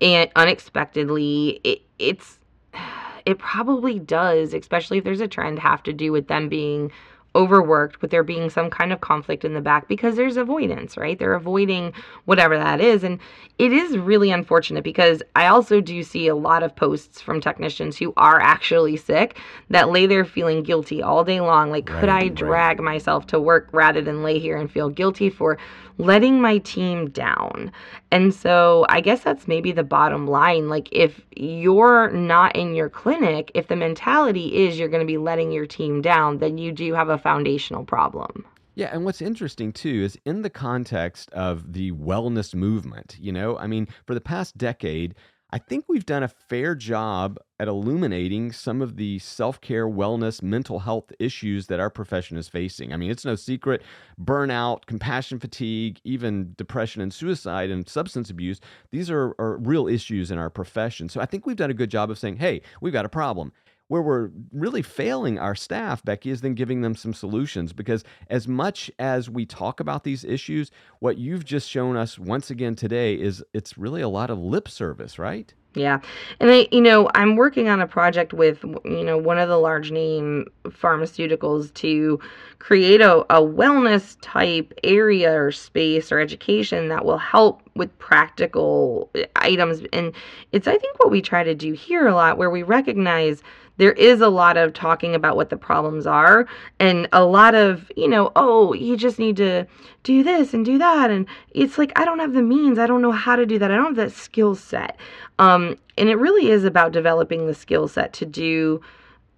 and 0.01 0.31
unexpectedly, 0.37 1.61
it, 1.65 1.83
it's 1.99 2.39
it 3.27 3.39
probably 3.39 3.99
does, 3.99 4.55
especially 4.55 4.99
if 4.99 5.05
there's 5.05 5.21
a 5.21 5.29
trend, 5.29 5.59
have 5.59 5.83
to 5.83 5.93
do 5.93 6.13
with 6.13 6.29
them 6.29 6.49
being 6.49 6.91
overworked, 7.39 8.03
with 8.03 8.11
there 8.11 8.25
being 8.25 8.51
some 8.51 8.69
kind 8.69 8.93
of 8.93 9.01
conflict 9.01 9.45
in 9.45 9.55
the 9.55 9.61
back 9.61 9.87
because 9.87 10.17
there's 10.17 10.37
avoidance, 10.37 10.97
right? 10.97 11.19
They're 11.19 11.35
avoiding 11.35 11.93
whatever 12.25 12.59
that 12.59 12.81
is. 12.81 13.05
And 13.05 13.21
it 13.59 13.73
is 13.73 13.97
really 13.97 14.33
unfortunate 14.33 14.83
because 14.83 15.23
I 15.37 15.47
also 15.47 15.81
do 15.81 16.03
see 16.03 16.27
a 16.27 16.35
lot 16.35 16.65
of 16.65 16.75
posts 16.75 17.21
from 17.21 17.41
technicians 17.41 17.97
who 17.97 18.13
are 18.17 18.41
actually 18.41 18.97
sick 18.97 19.39
that 19.71 19.91
lay 19.91 20.07
there 20.07 20.25
feeling 20.25 20.65
guilty 20.65 21.01
all 21.01 21.23
day 21.23 21.41
long. 21.41 21.71
Like, 21.71 21.89
right, 21.89 22.01
could 22.01 22.09
I 22.09 22.29
drag 22.29 22.81
right. 22.81 22.93
myself 22.93 23.29
to 23.29 23.41
work 23.41 23.69
rather 23.71 24.03
than 24.03 24.25
lay 24.25 24.41
here 24.41 24.57
and 24.57 24.71
feel 24.71 24.91
guilty 24.91 25.31
for 25.31 25.59
letting 25.99 26.41
my 26.41 26.59
team 26.59 27.11
down? 27.11 27.71
And 28.11 28.33
so 28.35 28.87
I 28.89 29.01
guess 29.01 29.21
that's 29.21 29.47
maybe 29.47 29.73
the 29.73 29.83
bottom 29.83 30.27
line. 30.27 30.69
Like, 30.69 30.89
if 30.93 31.21
you're 31.37 32.11
not 32.11 32.57
in 32.57 32.75
your 32.75 32.89
clinic, 32.89 33.51
if 33.55 33.69
the 33.69 33.77
mentality 33.77 34.67
is 34.67 34.79
you're 34.79 34.89
going 34.89 35.07
to 35.07 35.07
be 35.07 35.19
letting 35.19 35.53
your 35.53 35.67
team 35.67 36.01
down, 36.01 36.39
then 36.39 36.59
you 36.59 36.73
do 36.73 36.95
have 36.95 37.09
a 37.09 37.19
foundational 37.19 37.85
problem. 37.85 38.47
Yeah, 38.75 38.91
and 38.93 39.05
what's 39.05 39.21
interesting 39.21 39.73
too 39.73 40.05
is 40.05 40.17
in 40.25 40.43
the 40.43 40.51
context 40.51 41.33
of 41.33 41.73
the 41.73 41.91
wellness 41.91 42.55
movement, 42.55 43.17
you 43.21 43.33
know, 43.33 43.59
I 43.59 43.67
mean, 43.67 43.89
for 44.07 44.15
the 44.15 44.21
past 44.21 44.57
decade, 44.57 45.17
I 45.51 45.57
think 45.57 45.87
we've 45.89 46.05
done 46.05 46.23
a 46.23 46.29
fair 46.29 46.75
job 46.75 47.39
at 47.59 47.69
illuminating 47.69 48.53
some 48.53 48.83
of 48.83 48.97
the 48.97 49.19
self 49.19 49.61
care, 49.63 49.89
wellness, 49.89 50.43
mental 50.43 50.81
health 50.81 51.11
issues 51.19 51.69
that 51.69 51.81
our 51.81 51.89
profession 51.89 52.37
is 52.37 52.49
facing. 52.49 52.93
I 52.93 52.99
mean, 52.99 53.11
it's 53.11 53.25
no 53.25 53.35
secret 53.35 53.83
burnout, 54.23 54.85
compassion 54.85 55.41
fatigue, 55.41 56.01
even 56.05 56.53
depression 56.59 57.01
and 57.01 57.15
suicide 57.15 57.71
and 57.71 57.89
substance 57.89 58.29
abuse. 58.29 58.61
These 58.91 59.11
are, 59.11 59.35
are 59.39 59.57
real 59.57 59.89
issues 59.89 60.31
in 60.31 60.37
our 60.37 60.51
profession. 60.51 61.09
So 61.09 61.19
I 61.19 61.27
think 61.27 61.47
we've 61.47 61.57
done 61.57 61.71
a 61.71 61.75
good 61.75 61.91
job 61.91 62.11
of 62.11 62.19
saying, 62.19 62.37
hey, 62.37 62.61
we've 62.83 62.93
got 62.93 63.07
a 63.07 63.11
problem 63.11 63.53
where 63.89 64.03
we're 64.03 64.31
really 64.53 64.83
failing 64.83 65.39
our 65.39 65.55
staff, 65.55 66.05
Becky, 66.05 66.31
is 66.31 66.43
then 66.43 66.55
giving 66.55 66.83
them 66.83 66.95
some 66.95 67.13
solutions. 67.13 67.73
Because 67.73 68.05
as 68.29 68.47
much 68.47 68.91
as 68.99 69.29
we 69.29 69.45
talk 69.45 69.81
about 69.81 70.05
these 70.05 70.25
issues, 70.25 70.71
what 71.01 71.19
you've 71.19 71.45
just 71.45 71.69
shown 71.69 71.97
us 71.97 72.19
once 72.19 72.51
again 72.51 72.77
today 72.77 73.15
is 73.15 73.43
it's 73.53 73.77
really 73.77 74.03
a 74.03 74.09
lot 74.09 74.31
of 74.31 74.39
lip 74.39 74.69
service, 74.69 75.19
right? 75.19 75.53
Yeah. 75.75 76.01
And 76.41 76.51
I, 76.51 76.67
you 76.73 76.81
know, 76.81 77.11
I'm 77.15 77.37
working 77.37 77.69
on 77.69 77.81
a 77.81 77.87
project 77.87 78.33
with, 78.33 78.65
you 78.85 79.05
know, 79.05 79.19
one 79.19 79.39
of 79.39 79.49
the 79.49 79.59
large 79.59 79.91
name 79.91 80.47
pharmaceuticals 80.65 81.73
to 81.75 82.19
create 82.59 83.01
a, 83.01 83.19
a 83.31 83.41
wellness 83.41 84.17
type 84.21 84.73
area 84.83 85.33
or 85.33 85.53
space 85.53 86.11
or 86.11 86.19
education 86.21 86.89
that 86.89 87.05
will 87.05 87.19
help 87.19 87.63
with 87.77 87.97
practical 87.99 89.11
items. 89.37 89.83
And 89.93 90.15
it's, 90.53 90.67
I 90.67 90.79
think, 90.79 90.99
what 90.99 91.11
we 91.11 91.23
try 91.23 91.45
to 91.45 91.55
do 91.55 91.75
here 91.75 92.09
a 92.09 92.15
lot, 92.15 92.39
where 92.39 92.51
we 92.51 92.63
recognize 92.63 93.43
there 93.79 93.93
is 93.93 94.21
a 94.21 94.29
lot 94.29 94.57
of 94.57 94.73
talking 94.73 95.15
about 95.15 95.37
what 95.37 95.51
the 95.51 95.57
problems 95.57 96.07
are 96.07 96.47
and 96.79 97.09
a 97.13 97.25
lot 97.25 97.55
of, 97.55 97.91
you 97.97 98.09
know, 98.09 98.31
oh, 98.37 98.75
you 98.75 98.97
just 98.97 99.19
need 99.19 99.37
to 99.37 99.67
do 100.03 100.23
this 100.23 100.53
and 100.53 100.65
do 100.65 100.79
that. 100.79 101.11
And 101.11 101.27
it's 101.51 101.79
like, 101.79 101.93
I 101.97 102.05
don't 102.05 102.19
have 102.19 102.35
the 102.35 102.43
means. 102.43 102.79
I 102.79 102.87
don't 102.87 103.03
know 103.03 103.13
how 103.13 103.37
to 103.37 103.47
do 103.47 103.59
that. 103.59 103.71
I 103.71 103.77
don't 103.77 103.97
have 103.97 103.97
that 103.97 104.13
skill 104.13 104.55
set. 104.55 104.99
Um, 105.39 105.77
and 105.97 106.09
it 106.09 106.17
really 106.17 106.51
is 106.51 106.65
about 106.65 106.93
developing 106.93 107.47
the 107.47 107.55
skill 107.55 107.89
set 107.89 108.13
to 108.15 108.27
do 108.27 108.81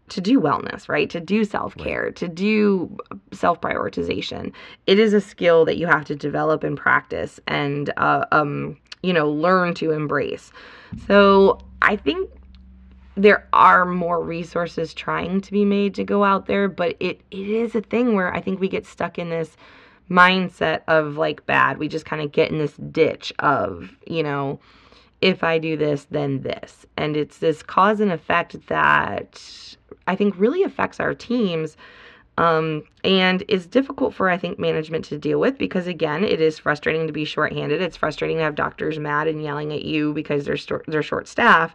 to 0.08 0.20
do 0.20 0.40
wellness, 0.40 0.88
right? 0.88 1.08
To 1.10 1.20
do 1.20 1.44
self-care, 1.44 2.06
right. 2.06 2.16
to 2.16 2.26
do 2.26 2.96
self-prioritization. 3.32 4.52
It 4.88 4.98
is 4.98 5.14
a 5.14 5.20
skill 5.20 5.64
that 5.66 5.76
you 5.76 5.86
have 5.86 6.04
to 6.06 6.16
develop 6.16 6.64
and 6.64 6.76
practice 6.76 7.38
and 7.46 7.92
uh, 7.96 8.26
um, 8.32 8.76
you 9.04 9.12
know, 9.12 9.30
learn 9.30 9.72
to 9.74 9.92
embrace. 9.92 10.50
So, 11.06 11.60
I 11.80 11.94
think 11.94 12.28
there 13.22 13.46
are 13.52 13.84
more 13.84 14.22
resources 14.22 14.94
trying 14.94 15.40
to 15.42 15.52
be 15.52 15.64
made 15.64 15.94
to 15.94 16.04
go 16.04 16.24
out 16.24 16.46
there, 16.46 16.68
but 16.68 16.96
it, 17.00 17.20
it 17.30 17.48
is 17.48 17.74
a 17.74 17.82
thing 17.82 18.14
where 18.14 18.34
I 18.34 18.40
think 18.40 18.60
we 18.60 18.68
get 18.68 18.86
stuck 18.86 19.18
in 19.18 19.28
this 19.28 19.56
mindset 20.10 20.82
of 20.88 21.16
like 21.16 21.44
bad. 21.46 21.78
We 21.78 21.88
just 21.88 22.06
kind 22.06 22.22
of 22.22 22.32
get 22.32 22.50
in 22.50 22.58
this 22.58 22.76
ditch 22.76 23.32
of, 23.38 23.96
you 24.06 24.22
know, 24.22 24.58
if 25.20 25.44
I 25.44 25.58
do 25.58 25.76
this, 25.76 26.06
then 26.10 26.40
this. 26.40 26.86
And 26.96 27.16
it's 27.16 27.38
this 27.38 27.62
cause 27.62 28.00
and 28.00 28.10
effect 28.10 28.66
that 28.68 29.76
I 30.06 30.16
think 30.16 30.34
really 30.38 30.62
affects 30.62 30.98
our 30.98 31.14
teams. 31.14 31.76
Um, 32.38 32.84
and 33.04 33.44
is 33.48 33.66
difficult 33.66 34.14
for 34.14 34.30
I 34.30 34.38
think 34.38 34.58
management 34.58 35.04
to 35.06 35.18
deal 35.18 35.38
with 35.38 35.58
because 35.58 35.86
again, 35.86 36.24
it 36.24 36.40
is 36.40 36.58
frustrating 36.58 37.06
to 37.06 37.12
be 37.12 37.26
shorthanded. 37.26 37.82
It's 37.82 37.98
frustrating 37.98 38.38
to 38.38 38.44
have 38.44 38.54
doctors 38.54 38.98
mad 38.98 39.28
and 39.28 39.42
yelling 39.42 39.74
at 39.74 39.84
you 39.84 40.14
because 40.14 40.46
they're 40.46 40.56
st- 40.56 40.86
they're 40.86 41.02
short 41.02 41.28
staff. 41.28 41.74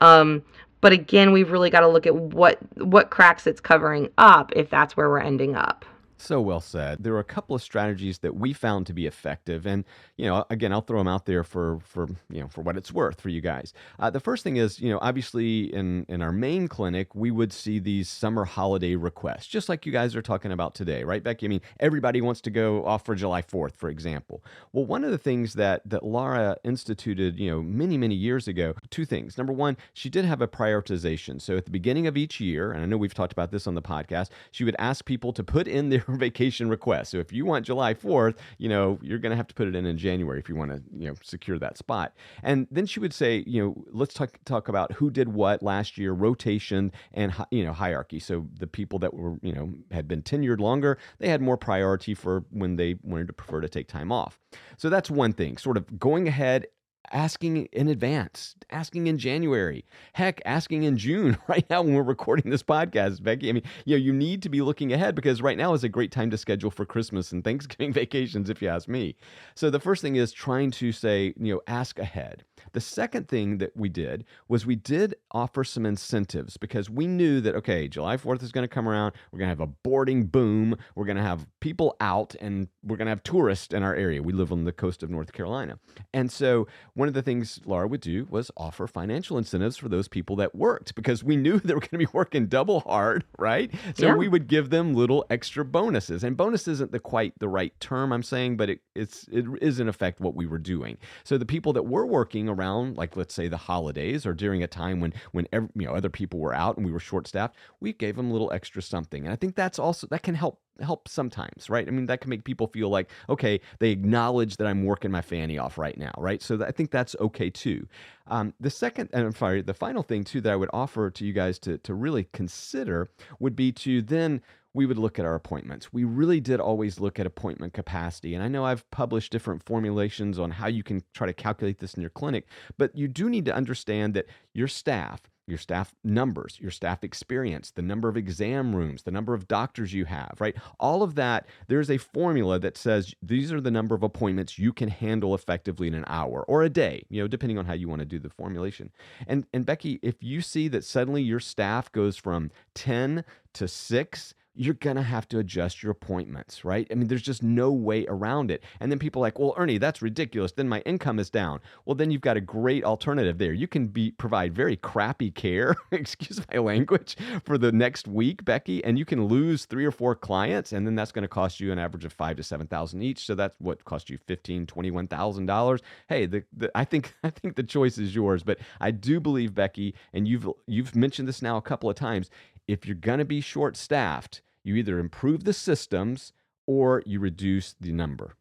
Um, 0.00 0.44
but 0.84 0.92
again, 0.92 1.32
we've 1.32 1.50
really 1.50 1.70
got 1.70 1.80
to 1.80 1.88
look 1.88 2.06
at 2.06 2.14
what 2.14 2.58
what 2.76 3.08
cracks 3.08 3.46
it's 3.46 3.58
covering 3.58 4.10
up 4.18 4.52
if 4.54 4.68
that's 4.68 4.94
where 4.98 5.08
we're 5.08 5.18
ending 5.18 5.56
up. 5.56 5.86
So 6.24 6.40
well 6.40 6.62
said. 6.62 7.04
There 7.04 7.12
are 7.14 7.20
a 7.20 7.24
couple 7.24 7.54
of 7.54 7.60
strategies 7.60 8.20
that 8.20 8.34
we 8.34 8.54
found 8.54 8.86
to 8.86 8.94
be 8.94 9.06
effective, 9.06 9.66
and 9.66 9.84
you 10.16 10.24
know, 10.24 10.46
again, 10.48 10.72
I'll 10.72 10.80
throw 10.80 10.98
them 10.98 11.06
out 11.06 11.26
there 11.26 11.44
for 11.44 11.80
for 11.80 12.08
you 12.30 12.40
know 12.40 12.48
for 12.48 12.62
what 12.62 12.78
it's 12.78 12.90
worth 12.90 13.20
for 13.20 13.28
you 13.28 13.42
guys. 13.42 13.74
Uh, 13.98 14.08
the 14.08 14.20
first 14.20 14.42
thing 14.42 14.56
is, 14.56 14.80
you 14.80 14.88
know, 14.88 14.98
obviously 15.02 15.64
in 15.74 16.06
in 16.08 16.22
our 16.22 16.32
main 16.32 16.66
clinic, 16.66 17.14
we 17.14 17.30
would 17.30 17.52
see 17.52 17.78
these 17.78 18.08
summer 18.08 18.46
holiday 18.46 18.96
requests, 18.96 19.46
just 19.46 19.68
like 19.68 19.84
you 19.84 19.92
guys 19.92 20.16
are 20.16 20.22
talking 20.22 20.50
about 20.50 20.74
today, 20.74 21.04
right, 21.04 21.22
Becky? 21.22 21.44
I 21.44 21.50
mean, 21.50 21.60
everybody 21.78 22.22
wants 22.22 22.40
to 22.42 22.50
go 22.50 22.86
off 22.86 23.04
for 23.04 23.14
July 23.14 23.42
Fourth, 23.42 23.76
for 23.76 23.90
example. 23.90 24.42
Well, 24.72 24.86
one 24.86 25.04
of 25.04 25.10
the 25.10 25.18
things 25.18 25.52
that 25.54 25.82
that 25.84 26.06
Laura 26.06 26.56
instituted, 26.64 27.38
you 27.38 27.50
know, 27.50 27.60
many 27.60 27.98
many 27.98 28.14
years 28.14 28.48
ago, 28.48 28.72
two 28.88 29.04
things. 29.04 29.36
Number 29.36 29.52
one, 29.52 29.76
she 29.92 30.08
did 30.08 30.24
have 30.24 30.40
a 30.40 30.48
prioritization. 30.48 31.38
So 31.38 31.58
at 31.58 31.66
the 31.66 31.70
beginning 31.70 32.06
of 32.06 32.16
each 32.16 32.40
year, 32.40 32.72
and 32.72 32.82
I 32.82 32.86
know 32.86 32.96
we've 32.96 33.12
talked 33.12 33.32
about 33.32 33.50
this 33.50 33.66
on 33.66 33.74
the 33.74 33.82
podcast, 33.82 34.30
she 34.52 34.64
would 34.64 34.76
ask 34.78 35.04
people 35.04 35.30
to 35.34 35.44
put 35.44 35.68
in 35.68 35.90
their 35.90 36.04
vacation 36.18 36.68
request. 36.68 37.10
So 37.10 37.18
if 37.18 37.32
you 37.32 37.44
want 37.44 37.66
July 37.66 37.94
4th, 37.94 38.36
you 38.58 38.68
know, 38.68 38.98
you're 39.02 39.18
going 39.18 39.30
to 39.30 39.36
have 39.36 39.46
to 39.48 39.54
put 39.54 39.68
it 39.68 39.74
in 39.74 39.86
in 39.86 39.98
January 39.98 40.38
if 40.38 40.48
you 40.48 40.56
want 40.56 40.70
to, 40.70 40.82
you 40.96 41.08
know, 41.08 41.14
secure 41.22 41.58
that 41.58 41.78
spot. 41.78 42.14
And 42.42 42.66
then 42.70 42.86
she 42.86 43.00
would 43.00 43.12
say, 43.12 43.44
you 43.46 43.62
know, 43.62 43.84
let's 43.90 44.14
talk 44.14 44.38
talk 44.44 44.68
about 44.68 44.92
who 44.92 45.10
did 45.10 45.28
what 45.28 45.62
last 45.62 45.98
year, 45.98 46.12
rotation 46.12 46.92
and 47.12 47.32
you 47.50 47.64
know, 47.64 47.72
hierarchy. 47.72 48.20
So 48.20 48.46
the 48.58 48.66
people 48.66 48.98
that 49.00 49.14
were, 49.14 49.38
you 49.42 49.52
know, 49.52 49.72
had 49.90 50.08
been 50.08 50.22
tenured 50.22 50.60
longer, 50.60 50.98
they 51.18 51.28
had 51.28 51.40
more 51.40 51.56
priority 51.56 52.14
for 52.14 52.44
when 52.50 52.76
they 52.76 52.96
wanted 53.02 53.26
to 53.28 53.32
prefer 53.32 53.60
to 53.60 53.68
take 53.68 53.88
time 53.88 54.12
off. 54.12 54.38
So 54.76 54.88
that's 54.88 55.10
one 55.10 55.32
thing, 55.32 55.56
sort 55.56 55.76
of 55.76 55.98
going 55.98 56.28
ahead 56.28 56.66
asking 57.12 57.66
in 57.72 57.88
advance, 57.88 58.54
asking 58.70 59.06
in 59.06 59.18
January, 59.18 59.84
heck, 60.12 60.40
asking 60.44 60.84
in 60.84 60.96
June, 60.96 61.36
right 61.48 61.68
now 61.70 61.82
when 61.82 61.94
we're 61.94 62.02
recording 62.02 62.50
this 62.50 62.62
podcast, 62.62 63.22
Becky. 63.22 63.48
I 63.48 63.52
mean, 63.52 63.62
you 63.84 63.96
know, 63.96 64.02
you 64.02 64.12
need 64.12 64.42
to 64.42 64.48
be 64.48 64.62
looking 64.62 64.92
ahead 64.92 65.14
because 65.14 65.42
right 65.42 65.56
now 65.56 65.74
is 65.74 65.84
a 65.84 65.88
great 65.88 66.10
time 66.10 66.30
to 66.30 66.38
schedule 66.38 66.70
for 66.70 66.84
Christmas 66.84 67.32
and 67.32 67.44
Thanksgiving 67.44 67.92
vacations, 67.94 68.50
if 68.50 68.62
you 68.62 68.68
ask 68.68 68.88
me. 68.88 69.16
So 69.54 69.70
the 69.70 69.80
first 69.80 70.02
thing 70.02 70.16
is 70.16 70.32
trying 70.32 70.70
to 70.72 70.92
say, 70.92 71.34
you 71.38 71.54
know, 71.54 71.60
ask 71.66 71.98
ahead. 71.98 72.44
The 72.72 72.80
second 72.80 73.28
thing 73.28 73.58
that 73.58 73.76
we 73.76 73.88
did 73.88 74.24
was 74.48 74.66
we 74.66 74.74
did 74.74 75.14
offer 75.30 75.64
some 75.64 75.86
incentives 75.86 76.56
because 76.56 76.90
we 76.90 77.06
knew 77.06 77.40
that, 77.40 77.54
okay, 77.54 77.86
July 77.88 78.16
4th 78.16 78.42
is 78.42 78.52
going 78.52 78.64
to 78.64 78.74
come 78.74 78.88
around. 78.88 79.12
We're 79.30 79.38
going 79.38 79.48
to 79.48 79.52
have 79.52 79.60
a 79.60 79.66
boarding 79.66 80.26
boom. 80.26 80.76
We're 80.94 81.04
going 81.04 81.16
to 81.16 81.22
have 81.22 81.46
people 81.60 81.96
out 82.00 82.34
and 82.40 82.68
we're 82.82 82.96
going 82.96 83.06
to 83.06 83.10
have 83.10 83.22
tourists 83.22 83.72
in 83.72 83.82
our 83.82 83.94
area. 83.94 84.22
We 84.22 84.32
live 84.32 84.50
on 84.50 84.64
the 84.64 84.72
coast 84.72 85.02
of 85.02 85.10
North 85.10 85.32
Carolina. 85.32 85.78
And 86.12 86.32
so 86.32 86.66
one 86.94 87.08
of 87.08 87.14
the 87.14 87.22
things 87.22 87.60
Laura 87.64 87.88
would 87.88 88.00
do 88.00 88.26
was 88.30 88.50
offer 88.56 88.86
financial 88.86 89.36
incentives 89.36 89.76
for 89.76 89.88
those 89.88 90.08
people 90.08 90.36
that 90.36 90.54
worked 90.54 90.94
because 90.94 91.24
we 91.24 91.36
knew 91.36 91.58
they 91.64 91.74
were 91.74 91.80
going 91.80 91.90
to 91.90 91.98
be 91.98 92.08
working 92.12 92.46
double 92.46 92.80
hard, 92.80 93.24
right? 93.38 93.72
So 93.94 94.06
yeah. 94.06 94.14
we 94.14 94.28
would 94.28 94.46
give 94.46 94.70
them 94.70 94.94
little 94.94 95.26
extra 95.28 95.64
bonuses. 95.64 96.22
And 96.22 96.36
bonus 96.36 96.68
isn't 96.68 96.92
the 96.92 97.00
quite 97.00 97.34
the 97.38 97.48
right 97.48 97.78
term 97.80 98.12
I'm 98.12 98.22
saying, 98.22 98.56
but 98.56 98.70
it, 98.70 98.80
it's 98.94 99.26
it 99.30 99.44
is 99.60 99.80
in 99.80 99.88
effect 99.88 100.20
what 100.20 100.34
we 100.34 100.46
were 100.46 100.58
doing. 100.58 100.96
So 101.24 101.36
the 101.36 101.46
people 101.46 101.72
that 101.74 101.84
were 101.84 102.06
working 102.06 102.48
around 102.48 102.96
like 102.96 103.16
let's 103.16 103.34
say 103.34 103.48
the 103.48 103.56
holidays 103.56 104.24
or 104.24 104.32
during 104.32 104.62
a 104.62 104.68
time 104.68 105.00
when 105.00 105.12
when 105.32 105.48
every, 105.52 105.68
you 105.74 105.86
know 105.86 105.94
other 105.94 106.10
people 106.10 106.38
were 106.38 106.54
out 106.54 106.76
and 106.76 106.86
we 106.86 106.92
were 106.92 107.00
short 107.00 107.26
staffed, 107.26 107.56
we 107.80 107.92
gave 107.92 108.16
them 108.16 108.30
a 108.30 108.32
little 108.32 108.52
extra 108.52 108.82
something. 108.82 109.24
And 109.24 109.32
I 109.32 109.36
think 109.36 109.56
that's 109.56 109.78
also 109.78 110.06
that 110.08 110.22
can 110.22 110.34
help 110.34 110.60
help 110.80 111.08
sometimes, 111.08 111.70
right? 111.70 111.86
I 111.86 111.90
mean, 111.90 112.06
that 112.06 112.20
can 112.20 112.30
make 112.30 112.44
people 112.44 112.66
feel 112.66 112.88
like, 112.88 113.10
okay, 113.28 113.60
they 113.78 113.90
acknowledge 113.90 114.56
that 114.56 114.66
I'm 114.66 114.84
working 114.84 115.10
my 115.10 115.22
fanny 115.22 115.58
off 115.58 115.78
right 115.78 115.96
now, 115.96 116.12
right? 116.18 116.42
So 116.42 116.62
I 116.64 116.72
think 116.72 116.90
that's 116.90 117.14
okay 117.20 117.50
too. 117.50 117.86
Um, 118.26 118.54
the 118.60 118.70
second, 118.70 119.10
and 119.12 119.26
I'm 119.26 119.34
sorry, 119.34 119.62
the 119.62 119.74
final 119.74 120.02
thing 120.02 120.24
too 120.24 120.40
that 120.42 120.52
I 120.52 120.56
would 120.56 120.70
offer 120.72 121.10
to 121.10 121.24
you 121.24 121.32
guys 121.32 121.58
to 121.60 121.78
to 121.78 121.94
really 121.94 122.28
consider 122.32 123.10
would 123.38 123.56
be 123.56 123.72
to 123.72 124.02
then 124.02 124.40
we 124.74 124.86
would 124.86 124.98
look 124.98 125.18
at 125.18 125.24
our 125.24 125.36
appointments. 125.36 125.92
We 125.92 126.02
really 126.02 126.40
did 126.40 126.58
always 126.60 126.98
look 126.98 127.20
at 127.20 127.26
appointment 127.26 127.72
capacity. 127.72 128.34
And 128.34 128.42
I 128.42 128.48
know 128.48 128.64
I've 128.64 128.88
published 128.90 129.30
different 129.30 129.62
formulations 129.64 130.38
on 130.38 130.50
how 130.50 130.66
you 130.66 130.82
can 130.82 131.02
try 131.14 131.28
to 131.28 131.32
calculate 131.32 131.78
this 131.78 131.94
in 131.94 132.00
your 132.00 132.10
clinic, 132.10 132.48
but 132.76 132.94
you 132.96 133.06
do 133.06 133.30
need 133.30 133.44
to 133.44 133.54
understand 133.54 134.14
that 134.14 134.26
your 134.52 134.66
staff, 134.66 135.22
your 135.46 135.58
staff 135.58 135.94
numbers, 136.02 136.58
your 136.60 136.70
staff 136.70 137.04
experience, 137.04 137.70
the 137.70 137.82
number 137.82 138.08
of 138.08 138.16
exam 138.16 138.74
rooms, 138.74 139.02
the 139.02 139.10
number 139.10 139.34
of 139.34 139.46
doctors 139.46 139.92
you 139.92 140.06
have, 140.06 140.34
right? 140.40 140.56
All 140.80 141.02
of 141.02 141.14
that, 141.16 141.46
there's 141.68 141.90
a 141.90 141.98
formula 141.98 142.58
that 142.58 142.76
says 142.76 143.14
these 143.22 143.52
are 143.52 143.60
the 143.60 143.70
number 143.70 143.94
of 143.94 144.02
appointments 144.02 144.58
you 144.58 144.72
can 144.72 144.88
handle 144.88 145.34
effectively 145.34 145.88
in 145.88 145.94
an 145.94 146.04
hour 146.06 146.44
or 146.48 146.62
a 146.62 146.70
day, 146.70 147.04
you 147.08 147.20
know, 147.20 147.28
depending 147.28 147.58
on 147.58 147.66
how 147.66 147.74
you 147.74 147.88
want 147.88 148.00
to 148.00 148.06
do 148.06 148.18
the 148.18 148.30
formulation. 148.30 148.90
And 149.26 149.46
and 149.52 149.66
Becky, 149.66 149.98
if 150.02 150.22
you 150.22 150.40
see 150.40 150.68
that 150.68 150.84
suddenly 150.84 151.22
your 151.22 151.40
staff 151.40 151.92
goes 151.92 152.16
from 152.16 152.50
10 152.74 153.24
to 153.54 153.68
6, 153.68 154.34
you're 154.54 154.74
going 154.74 154.96
to 154.96 155.02
have 155.02 155.28
to 155.28 155.38
adjust 155.38 155.82
your 155.82 155.90
appointments, 155.90 156.64
right? 156.64 156.86
I 156.90 156.94
mean, 156.94 157.08
there's 157.08 157.22
just 157.22 157.42
no 157.42 157.72
way 157.72 158.06
around 158.06 158.50
it. 158.50 158.62
And 158.78 158.90
then 158.90 158.98
people 158.98 159.20
are 159.20 159.26
like, 159.26 159.38
well, 159.38 159.54
Ernie, 159.56 159.78
that's 159.78 160.00
ridiculous. 160.00 160.52
Then 160.52 160.68
my 160.68 160.80
income 160.80 161.18
is 161.18 161.28
down. 161.28 161.60
Well, 161.84 161.94
then 161.96 162.10
you've 162.10 162.20
got 162.20 162.36
a 162.36 162.40
great 162.40 162.84
alternative 162.84 163.38
there. 163.38 163.52
You 163.52 163.66
can 163.66 163.88
be 163.88 164.12
provide 164.12 164.54
very 164.54 164.76
crappy 164.76 165.30
care, 165.30 165.74
excuse 165.90 166.40
my 166.52 166.58
language, 166.58 167.16
for 167.44 167.58
the 167.58 167.72
next 167.72 168.06
week, 168.06 168.44
Becky, 168.44 168.84
and 168.84 168.98
you 168.98 169.04
can 169.04 169.24
lose 169.26 169.64
three 169.64 169.84
or 169.84 169.90
four 169.90 170.14
clients, 170.14 170.72
and 170.72 170.86
then 170.86 170.94
that's 170.94 171.12
going 171.12 171.22
to 171.22 171.28
cost 171.28 171.58
you 171.58 171.72
an 171.72 171.78
average 171.78 172.04
of 172.04 172.12
five 172.12 172.36
to 172.36 172.42
seven 172.42 172.66
thousand 172.66 173.02
each. 173.02 173.26
So 173.26 173.34
that's 173.34 173.56
what 173.58 173.84
cost 173.84 174.08
you 174.08 174.18
fifteen, 174.18 174.66
twenty-one 174.66 175.08
thousand 175.08 175.46
dollars. 175.46 175.80
Hey, 176.08 176.26
the, 176.26 176.44
the 176.56 176.70
I 176.74 176.84
think 176.84 177.14
I 177.24 177.30
think 177.30 177.56
the 177.56 177.62
choice 177.62 177.98
is 177.98 178.14
yours, 178.14 178.42
but 178.42 178.58
I 178.80 178.92
do 178.92 179.18
believe, 179.18 179.54
Becky, 179.54 179.94
and 180.12 180.28
you've 180.28 180.48
you've 180.66 180.94
mentioned 180.94 181.26
this 181.26 181.42
now 181.42 181.56
a 181.56 181.62
couple 181.62 181.90
of 181.90 181.96
times 181.96 182.30
if 182.68 182.86
you're 182.86 182.94
going 182.96 183.18
to 183.18 183.24
be 183.24 183.40
short 183.40 183.76
staffed, 183.76 184.42
you 184.62 184.74
either 184.76 184.98
improve 184.98 185.44
the 185.44 185.52
systems 185.52 186.32
or 186.66 187.02
you 187.04 187.20
reduce 187.20 187.74
the 187.80 187.92
number. 187.92 188.36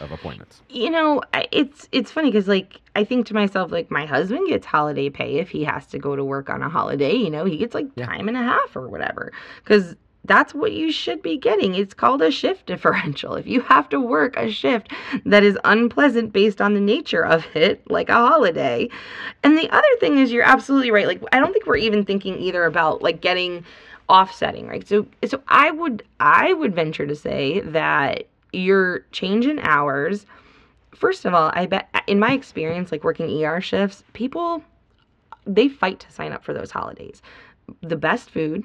of 0.00 0.12
appointments. 0.12 0.62
You 0.68 0.88
know, 0.90 1.20
it's 1.50 1.88
it's 1.90 2.12
funny 2.12 2.30
because 2.30 2.46
like 2.46 2.80
I 2.94 3.02
think 3.02 3.26
to 3.26 3.34
myself 3.34 3.72
like 3.72 3.90
my 3.90 4.06
husband 4.06 4.46
gets 4.48 4.64
holiday 4.64 5.10
pay 5.10 5.38
if 5.38 5.50
he 5.50 5.64
has 5.64 5.86
to 5.88 5.98
go 5.98 6.14
to 6.14 6.24
work 6.24 6.48
on 6.48 6.62
a 6.62 6.68
holiday. 6.68 7.12
You 7.14 7.28
know, 7.30 7.44
he 7.44 7.56
gets 7.56 7.74
like 7.74 7.88
yeah. 7.96 8.06
time 8.06 8.28
and 8.28 8.36
a 8.36 8.42
half 8.42 8.76
or 8.76 8.88
whatever 8.88 9.32
because 9.64 9.96
that's 10.24 10.54
what 10.54 10.72
you 10.72 10.92
should 10.92 11.22
be 11.22 11.36
getting. 11.36 11.74
It's 11.74 11.94
called 11.94 12.22
a 12.22 12.30
shift 12.30 12.66
differential. 12.66 13.34
If 13.40 13.46
you 13.46 13.62
have 13.62 13.88
to 13.88 14.00
work 14.00 14.36
a 14.36 14.50
shift 14.50 14.92
that 15.24 15.42
is 15.42 15.58
unpleasant 15.64 16.32
based 16.32 16.60
on 16.60 16.74
the 16.74 16.80
nature 16.80 17.24
of 17.24 17.46
it, 17.54 17.88
like 17.90 18.08
a 18.08 18.14
holiday. 18.14 18.88
And 19.42 19.56
the 19.56 19.70
other 19.70 19.96
thing 19.98 20.18
is 20.18 20.30
you're 20.30 20.44
absolutely 20.44 20.90
right. 20.90 21.06
Like 21.06 21.22
I 21.32 21.40
don't 21.40 21.52
think 21.52 21.66
we're 21.66 21.76
even 21.76 22.04
thinking 22.04 22.38
either 22.38 22.64
about 22.64 23.02
like 23.02 23.20
getting 23.20 23.64
offsetting, 24.08 24.66
right? 24.66 24.86
So 24.86 25.06
so 25.26 25.42
I 25.48 25.70
would 25.70 26.02
I 26.18 26.52
would 26.52 26.74
venture 26.74 27.06
to 27.06 27.16
say 27.16 27.60
that 27.60 28.26
your 28.52 29.00
change 29.12 29.46
in 29.46 29.58
hours 29.60 30.26
first 31.00 31.24
of 31.24 31.34
all, 31.34 31.50
I 31.54 31.66
bet 31.66 31.88
in 32.06 32.18
my 32.18 32.32
experience 32.32 32.92
like 32.92 33.04
working 33.04 33.42
ER 33.44 33.60
shifts, 33.60 34.04
people 34.12 34.62
they 35.46 35.68
fight 35.68 35.98
to 36.00 36.12
sign 36.12 36.32
up 36.32 36.44
for 36.44 36.52
those 36.52 36.70
holidays. 36.70 37.22
The 37.80 37.96
best 37.96 38.30
food, 38.30 38.64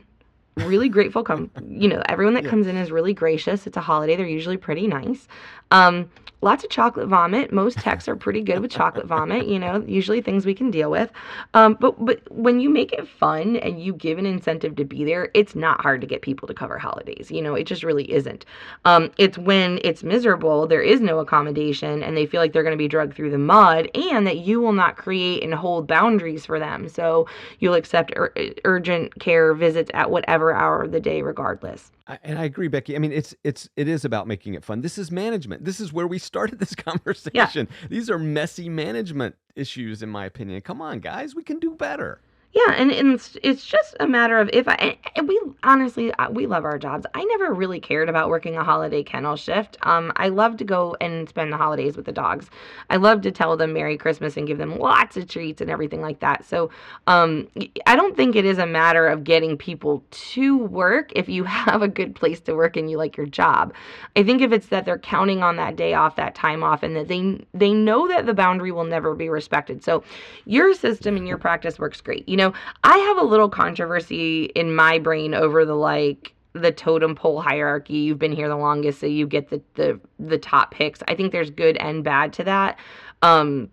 really 0.58 0.88
grateful 0.89 1.24
come 1.24 1.52
you 1.68 1.88
know 1.88 2.02
everyone 2.08 2.34
that 2.34 2.44
yeah. 2.44 2.50
comes 2.50 2.68
in 2.68 2.78
is 2.78 2.91
really 2.91 3.13
gracious. 3.13 3.68
It's 3.68 3.78
a 3.78 3.82
holiday. 3.82 4.15
They're 4.15 4.26
usually 4.26 4.58
pretty 4.58 4.88
nice. 4.88 5.28
Um, 5.72 6.10
lots 6.41 6.63
of 6.63 6.70
chocolate 6.70 7.08
vomit. 7.08 7.52
Most 7.52 7.80
techs 7.80 8.08
are 8.08 8.15
pretty 8.15 8.41
good 8.41 8.60
with 8.60 8.72
chocolate 8.72 9.08
vomit 9.08 9.48
you 9.48 9.60
know 9.60 9.84
usually 9.88 10.22
things 10.22 10.46
we 10.46 10.54
can 10.54 10.72
deal 10.72 10.89
with. 10.89 11.12
Um, 11.54 11.78
but 11.80 12.04
but 12.04 12.22
when 12.32 12.60
you 12.60 12.70
make 12.70 12.94
it 12.94 13.08
fun 13.08 13.58
and 13.58 13.82
you 13.82 13.94
give 13.94 14.18
an 14.18 14.26
incentive 14.26 14.76
to 14.78 14.86
be 14.86 15.04
there 15.04 15.30
it's 15.34 15.56
not 15.56 15.82
hard 15.82 16.02
to 16.02 16.08
get 16.08 16.22
people 16.22 16.48
to 16.48 16.54
cover 16.54 16.78
holidays. 16.78 17.30
You 17.30 17.41
know 17.41 17.56
it 17.56 17.65
just 17.65 17.84
really 17.84 18.10
isn't. 18.12 18.46
Um, 18.86 19.12
it's 19.18 19.38
when 19.38 19.80
it's 19.84 20.04
miserable 20.04 20.68
there 20.68 20.82
is 20.82 21.02
no 21.02 21.20
accommodation 21.20 22.04
and 22.04 22.15
they 22.15 22.26
feel 22.26 22.39
like 22.39 22.54
they're 22.54 22.63
going 22.63 22.72
to 22.72 22.78
be 22.78 22.88
dragged 22.88 23.15
through 23.15 23.32
the 23.32 23.38
mud 23.38 23.89
and 23.96 24.26
that 24.28 24.38
you 24.38 24.62
will 24.62 24.74
not 24.74 24.96
create 24.96 25.44
and 25.44 25.54
hold 25.54 25.88
boundaries 25.88 26.46
for 26.46 26.60
them. 26.60 26.88
So 26.88 27.28
you'll 27.60 27.74
accept 27.74 28.13
ur- 28.15 28.34
urgent 28.63 29.20
care 29.20 29.54
visits 29.54 29.91
at 29.94 30.12
whatever 30.12 30.44
whatever 30.45 30.63
hour 30.63 30.84
of 30.84 30.91
the 30.91 30.99
day 30.99 31.21
regardless. 31.21 31.91
I, 32.08 32.19
and 32.23 32.38
I 32.38 32.43
agree, 32.43 32.67
Becky. 32.67 32.95
I 32.95 32.99
mean, 32.99 33.12
it's 33.12 33.36
it's 33.43 33.69
it 33.75 33.88
is 33.88 34.05
about 34.05 34.27
making 34.27 34.53
it 34.53 34.63
fun. 34.63 34.81
This 34.81 34.97
is 34.97 35.12
management. 35.12 35.65
This 35.65 35.79
is 35.79 35.91
where 35.91 36.08
we 36.08 36.19
started 36.19 36.60
this 36.60 36.75
conversation. 36.75 37.67
Yeah. 37.81 37.88
These 37.89 38.10
are 38.10 38.19
messy 38.19 38.69
management 38.69 39.36
issues, 39.55 40.01
in 40.01 40.10
my 40.10 40.25
opinion. 40.25 40.62
Come 40.62 40.81
on, 40.81 40.99
guys, 40.99 41.36
we 41.36 41.43
can 41.43 41.60
do 41.60 41.71
better. 41.71 42.21
Yeah, 42.56 42.74
and, 42.78 42.89
it's, 42.89 43.36
it's 43.44 43.65
just 43.65 43.98
a 44.00 44.08
matter 44.08 44.39
of 44.39 44.50
if 44.54 44.65
I 44.70 44.98
we 45.22 45.38
honestly 45.63 46.13
we 46.32 46.48
love 46.48 46.63
our 46.63 46.78
jobs. 46.80 47.06
I 47.13 47.22
never 47.26 47.54
really 47.54 47.82
cared 47.82 48.08
about 48.08 48.30
working 48.30 48.56
a 48.56 48.63
holiday 48.63 49.04
kennel 49.04 49.36
shift. 49.36 49.78
Um, 49.82 50.13
I 50.15 50.30
love 50.30 50.56
to 50.58 50.63
go 50.63 50.96
and 51.02 51.28
spend 51.28 51.52
the 51.52 51.58
holidays 51.58 51.98
with 51.98 52.06
the 52.06 52.13
dogs. 52.13 52.50
I 52.89 52.96
love 52.96 53.22
to 53.24 53.32
tell 53.32 53.58
them 53.58 53.74
Merry 53.74 53.98
Christmas 53.98 54.38
and 54.38 54.48
give 54.48 54.58
them 54.58 54.80
lots 54.80 55.18
of 55.18 55.28
treats 55.28 55.60
and 55.60 55.70
everything 55.70 56.02
like 56.02 56.22
that. 56.22 56.46
So, 56.46 56.70
um, 57.08 57.50
I 57.88 57.98
don't 57.98 58.15
think 58.15 58.38
it 58.38 58.46
is 58.46 58.58
a 58.58 58.65
matter 58.65 59.06
of 59.06 59.26
getting 59.26 59.58
people 59.58 60.02
to 60.12 60.58
work 60.58 61.12
if 61.13 61.28
you 61.28 61.44
have 61.65 61.82
a 61.82 61.89
good 61.89 62.15
place 62.15 62.39
to 62.41 62.56
work 62.56 62.78
and 62.78 62.89
you 62.89 62.98
like 62.98 63.18
your 63.18 63.26
job. 63.26 63.74
I 64.15 64.24
think 64.24 64.41
if 64.41 64.54
it's 64.54 64.68
that 64.68 64.86
they're 64.86 64.98
counting 64.98 65.44
on 65.44 65.58
that 65.58 65.76
day 65.76 65.94
off, 65.94 66.15
that 66.15 66.36
time 66.36 66.63
off, 66.63 66.84
and 66.84 66.96
that 66.96 67.10
they 67.10 67.46
they 67.54 67.74
know 67.74 68.08
that 68.08 68.26
the 68.26 68.34
boundary 68.34 68.72
will 68.72 68.86
never 68.86 69.13
be 69.13 69.28
respected. 69.28 69.84
So, 69.84 70.06
your 70.46 70.74
system 70.74 71.18
and 71.18 71.28
your 71.28 71.38
practice 71.38 71.78
works 71.78 72.00
great. 72.00 72.28
You 72.30 72.38
know 72.38 72.44
know, 72.49 72.53
I 72.84 72.97
have 72.97 73.17
a 73.17 73.23
little 73.23 73.49
controversy 73.49 74.45
in 74.45 74.73
my 74.73 74.99
brain 74.99 75.34
over 75.34 75.65
the 75.65 75.75
like 75.75 76.34
the 76.53 76.71
totem 76.71 77.15
pole 77.15 77.41
hierarchy. 77.41 77.95
You've 77.95 78.19
been 78.19 78.31
here 78.31 78.47
the 78.47 78.55
longest, 78.55 78.99
so 78.99 79.08
you 79.08 79.27
get 79.27 79.49
the 79.49 79.62
the 79.75 79.99
the 80.19 80.38
top 80.38 80.71
picks. 80.71 81.01
I 81.08 81.15
think 81.15 81.31
there's 81.31 81.51
good 81.51 81.77
and 81.77 82.03
bad 82.03 82.34
to 82.34 82.43
that. 82.45 82.79
Um, 83.21 83.69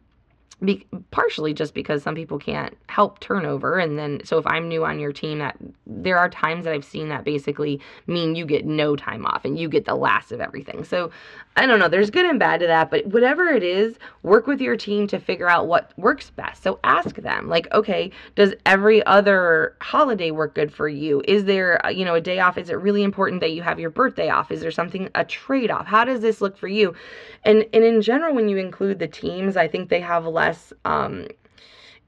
be, 0.65 0.87
partially 1.11 1.53
just 1.53 1.75
because 1.75 2.03
some 2.03 2.15
people 2.15 2.39
can't 2.39 2.77
help 2.89 3.21
turnover 3.21 3.79
and 3.79 3.99
then 3.99 4.21
so 4.25 4.39
if 4.39 4.47
i'm 4.47 4.69
new 4.69 4.85
on 4.85 4.99
your 4.99 5.13
team 5.13 5.39
that 5.39 5.57
there 5.87 6.19
are 6.19 6.29
times 6.29 6.65
that 6.65 6.73
i've 6.73 6.85
seen 6.85 7.09
that 7.09 7.25
basically 7.25 7.81
mean 8.07 8.35
you 8.35 8.47
get 8.47 8.65
no 8.65 8.95
time 8.95 9.27
off 9.27 9.45
and 9.45 9.59
you 9.59 9.69
get 9.69 9.85
the 9.85 9.95
last 9.95 10.33
of 10.33 10.41
everything. 10.41 10.85
So 10.85 11.11
i 11.57 11.67
don't 11.67 11.79
know 11.79 11.89
there's 11.89 12.11
good 12.11 12.25
and 12.25 12.39
bad 12.39 12.61
to 12.61 12.67
that 12.67 12.91
but 12.91 13.07
whatever 13.07 13.49
it 13.49 13.63
is 13.63 13.97
work 14.23 14.47
with 14.47 14.61
your 14.61 14.77
team 14.77 15.07
to 15.09 15.19
figure 15.19 15.49
out 15.49 15.67
what 15.67 15.93
works 15.99 16.31
best. 16.31 16.63
So 16.63 16.79
ask 16.85 17.17
them 17.17 17.49
like 17.49 17.73
okay 17.73 18.11
does 18.35 18.55
every 18.65 19.05
other 19.05 19.77
holiday 19.81 20.31
work 20.31 20.55
good 20.55 20.73
for 20.73 20.89
you? 20.89 21.23
Is 21.27 21.45
there 21.45 21.85
uh, 21.85 21.91
you 21.91 22.05
know 22.05 22.15
a 22.15 22.21
day 22.21 22.39
off? 22.39 22.57
Is 22.57 22.71
it 22.71 22.75
really 22.75 23.03
important 23.03 23.41
that 23.41 23.53
you 23.53 23.63
have 23.63 23.81
your 23.81 23.91
birthday 23.91 24.29
off? 24.29 24.51
Is 24.51 24.61
there 24.61 24.71
something 24.71 25.09
a 25.15 25.25
trade 25.25 25.71
off 25.71 25.87
how 25.87 26.05
does 26.05 26.21
this 26.21 26.41
look 26.41 26.57
for 26.57 26.69
you? 26.69 26.95
And 27.45 27.67
and 27.73 27.85
in 27.85 28.01
general 28.01 28.35
when 28.35 28.49
you 28.49 28.57
include 28.57 28.99
the 28.99 29.09
teams 29.09 29.57
i 29.57 29.67
think 29.67 29.89
they 29.89 30.01
have 30.01 30.27
less 30.27 30.52
less 30.53 30.73
um, 30.85 31.27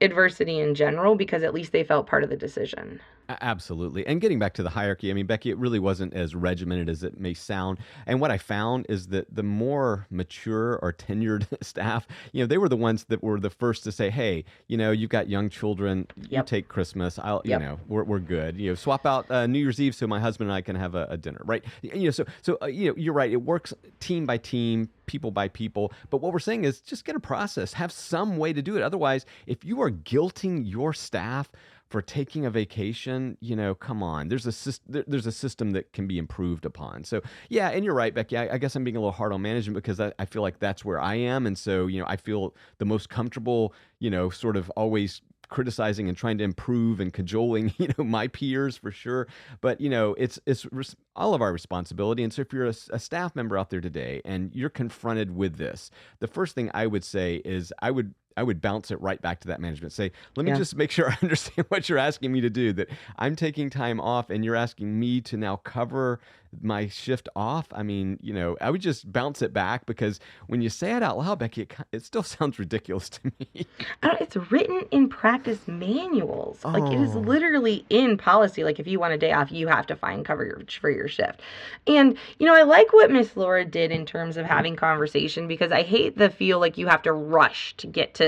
adversity 0.03 0.61
in 0.61 0.75
general 0.75 1.15
because 1.15 1.43
at 1.43 1.55
least 1.55 1.73
they 1.73 1.83
felt 1.83 2.07
part 2.07 2.25
of 2.25 2.31
the 2.31 2.37
decision. 2.37 3.01
Absolutely. 3.29 4.07
And 4.07 4.21
getting 4.21 4.39
back 4.39 4.55
to 4.55 4.63
the 4.63 4.71
hierarchy, 4.71 5.11
I 5.11 5.15
mean, 5.15 5.27
Becky, 5.27 5.51
it 5.51 5.59
really 5.59 5.79
wasn't 5.79 6.15
as 6.15 6.35
regimented 6.35 6.89
as 6.89 7.03
it 7.03 7.19
may 7.19 7.35
sound. 7.35 7.79
And 8.07 8.21
what 8.21 8.31
I 8.31 8.39
found 8.39 8.87
is 8.89 9.09
that 9.09 9.35
the 9.35 9.43
more 9.43 10.07
mature 10.11 10.79
or 10.83 10.93
tenured 10.93 11.47
staff, 11.63 12.07
you 12.33 12.43
know, 12.43 12.47
they 12.47 12.59
were 12.59 12.69
the 12.69 12.77
ones 12.77 13.05
that 13.05 13.23
were 13.23 13.41
the 13.41 13.51
first 13.51 13.85
to 13.85 13.93
say, 13.93 14.11
hey, 14.11 14.45
you 14.69 14.77
know, 14.77 14.91
you've 14.91 15.11
got 15.11 15.29
young 15.29 15.49
children, 15.49 16.07
you 16.17 16.29
yep. 16.31 16.47
take 16.47 16.69
Christmas, 16.69 17.19
I'll, 17.19 17.43
yep. 17.45 17.61
you 17.61 17.67
know, 17.67 17.81
we're, 17.89 18.05
we're 18.05 18.19
good. 18.19 18.57
You 18.57 18.71
know, 18.71 18.75
swap 18.75 19.07
out 19.07 19.31
uh, 19.31 19.47
New 19.47 19.59
Year's 19.59 19.81
Eve 19.81 19.95
so 19.95 20.07
my 20.07 20.21
husband 20.21 20.51
and 20.51 20.57
I 20.57 20.61
can 20.61 20.77
have 20.77 20.95
a, 20.95 21.07
a 21.11 21.17
dinner, 21.17 21.41
right? 21.45 21.65
You 21.83 22.05
know, 22.05 22.11
so, 22.11 22.25
so 22.43 22.59
uh, 22.63 22.67
you 22.67 22.89
know, 22.89 22.95
you're 22.97 23.15
right. 23.15 23.31
It 23.31 23.43
works 23.43 23.73
team 24.01 24.27
by 24.27 24.39
team, 24.39 24.91
people 25.07 25.31
by 25.31 25.49
people. 25.49 25.93
But 26.11 26.19
what 26.19 26.33
we're 26.33 26.39
saying 26.39 26.65
is 26.65 26.81
just 26.81 27.05
get 27.05 27.17
a 27.17 27.21
process, 27.21 27.73
have 27.73 27.93
some 27.93 28.37
way 28.37 28.53
to 28.53 28.63
do 28.63 28.77
it. 28.77 28.83
Otherwise, 28.83 29.27
if 29.47 29.65
you 29.65 29.81
are 29.83 29.91
guilting 29.91 30.63
your 30.65 30.93
staff, 30.93 31.51
for 31.95 32.03
taking 32.03 32.45
a 32.45 32.51
vacation, 32.51 33.39
you 33.41 33.55
know, 33.55 33.73
come 33.73 34.03
on. 34.03 34.27
There's 34.27 34.47
a 34.49 34.81
there's 34.89 35.27
a 35.27 35.31
system 35.31 35.71
that 35.75 35.93
can 35.93 36.09
be 36.09 36.19
improved 36.19 36.65
upon. 36.65 37.05
So 37.05 37.23
yeah, 37.49 37.69
and 37.69 37.85
you're 37.85 37.95
right, 37.95 38.13
Becky. 38.13 38.37
I, 38.37 38.55
I 38.55 38.59
guess 38.59 38.75
I'm 38.75 38.83
being 38.83 38.97
a 38.97 38.99
little 38.99 39.13
hard 39.13 39.33
on 39.33 39.43
management 39.43 39.77
because 39.77 40.01
I, 40.01 40.13
I, 40.19 40.25
feel 40.25 40.43
like 40.43 40.59
that's 40.59 40.85
where 40.85 41.01
I 41.01 41.15
am, 41.15 41.47
and 41.47 41.57
so 41.57 41.87
you 41.87 42.01
know, 42.01 42.07
I 42.09 42.17
feel 42.17 42.57
the 42.79 42.85
most 42.85 43.11
comfortable, 43.11 43.75
you 44.01 44.11
know, 44.11 44.29
sort 44.29 44.57
of 44.57 44.71
always 44.71 45.23
criticizing 45.51 46.09
and 46.09 46.17
trying 46.17 46.37
to 46.39 46.43
improve 46.43 46.99
and 46.99 47.13
cajoling, 47.13 47.73
you 47.79 47.89
know, 47.97 48.03
my 48.03 48.27
peers 48.27 48.77
for 48.77 48.91
sure. 48.91 49.29
But 49.61 49.81
you 49.81 49.89
know, 49.89 50.17
it's 50.19 50.41
it's 50.47 50.67
res- 50.73 50.97
all 51.15 51.33
of 51.33 51.43
our 51.43 51.53
responsibility. 51.53 52.25
And 52.25 52.33
so, 52.33 52.43
if 52.43 52.53
you're 52.53 52.67
a, 52.67 52.75
a 52.91 52.99
staff 52.99 53.37
member 53.37 53.57
out 53.57 53.71
there 53.71 53.81
today 53.81 54.21
and 54.25 54.53
you're 54.53 54.69
confronted 54.69 55.37
with 55.37 55.59
this, 55.59 55.93
the 56.19 56.27
first 56.27 56.57
thing 56.57 56.73
I 56.75 56.89
would 56.89 57.05
say 57.05 57.37
is 57.45 57.73
I 57.81 57.93
would 57.93 58.15
I 58.37 58.43
would 58.43 58.61
bounce 58.61 58.91
it 58.91 59.01
right 59.01 59.21
back 59.21 59.41
to 59.41 59.49
that 59.49 59.61
management. 59.61 59.93
Say, 59.93 60.13
let 60.37 60.45
me 60.45 60.53
yeah. 60.53 60.59
just 60.59 60.77
make 60.77 60.91
sure 60.91 61.11
I 61.11 61.17
understand 61.23 61.67
what 61.69 61.89
you're 61.89 61.99
asking 61.99 62.33
me 62.33 62.41
to 62.41 62.51
do. 62.51 62.73
That 62.73 62.89
I'm 63.19 63.37
taking 63.37 63.71
time 63.71 64.01
off, 64.01 64.31
and 64.31 64.45
you're 64.45 64.57
asking 64.57 64.99
me 64.99 65.21
to 65.23 65.37
now 65.37 65.57
cover 65.57 66.21
my 66.63 66.89
shift 66.89 67.29
off. 67.35 67.67
I 67.73 67.83
mean, 67.83 68.19
you 68.23 68.33
know, 68.33 68.57
I 68.61 68.71
would 68.71 68.81
just 68.81 69.11
bounce 69.11 69.43
it 69.43 69.53
back 69.53 69.87
because 69.87 70.21
when 70.47 70.63
you 70.63 70.69
say 70.69 70.93
it 70.97 71.03
out 71.03 71.19
loud, 71.19 71.39
Becky, 71.39 71.63
it, 71.63 71.75
it 71.93 72.05
still 72.05 72.23
sounds 72.23 72.59
ridiculous 72.59 73.09
to 73.11 73.33
me. 73.39 73.67
Uh, 74.03 74.17
it's 74.21 74.37
written 74.37 74.83
in 74.91 75.09
practice 75.09 75.67
manuals. 75.67 76.61
Oh. 76.65 76.71
Like 76.71 76.93
it 76.93 77.01
is 77.01 77.15
oh. 77.17 77.21
literally 77.21 77.85
in 77.91 78.17
policy. 78.17 78.65
Like 78.65 78.79
if 78.79 78.87
you 78.87 78.99
want 78.99 79.15
a 79.15 79.19
day 79.19 79.33
off, 79.33 79.51
you 79.51 79.69
have 79.69 79.87
to 79.89 79.97
find 79.97 80.25
coverage 80.25 80.79
for 80.79 80.91
your 80.91 81.09
shift. 81.09 81.41
And 81.87 82.17
you 82.39 82.47
know, 82.47 82.55
I 82.55 82.63
like 82.63 82.93
what 82.93 83.11
Miss 83.11 83.37
Laura 83.37 83.65
did 83.65 83.91
in 83.91 84.07
terms 84.07 84.37
of 84.37 84.47
having 84.47 84.77
conversation 84.77 85.49
because 85.49 85.73
I 85.73 85.83
hate 85.83 86.17
the 86.17 86.31
feel 86.31 86.59
like 86.59 86.79
you 86.79 86.87
have 86.87 87.03
to 87.03 87.13
rush 87.13 87.75
to 87.79 87.87
get 87.87 88.15
to, 88.15 88.24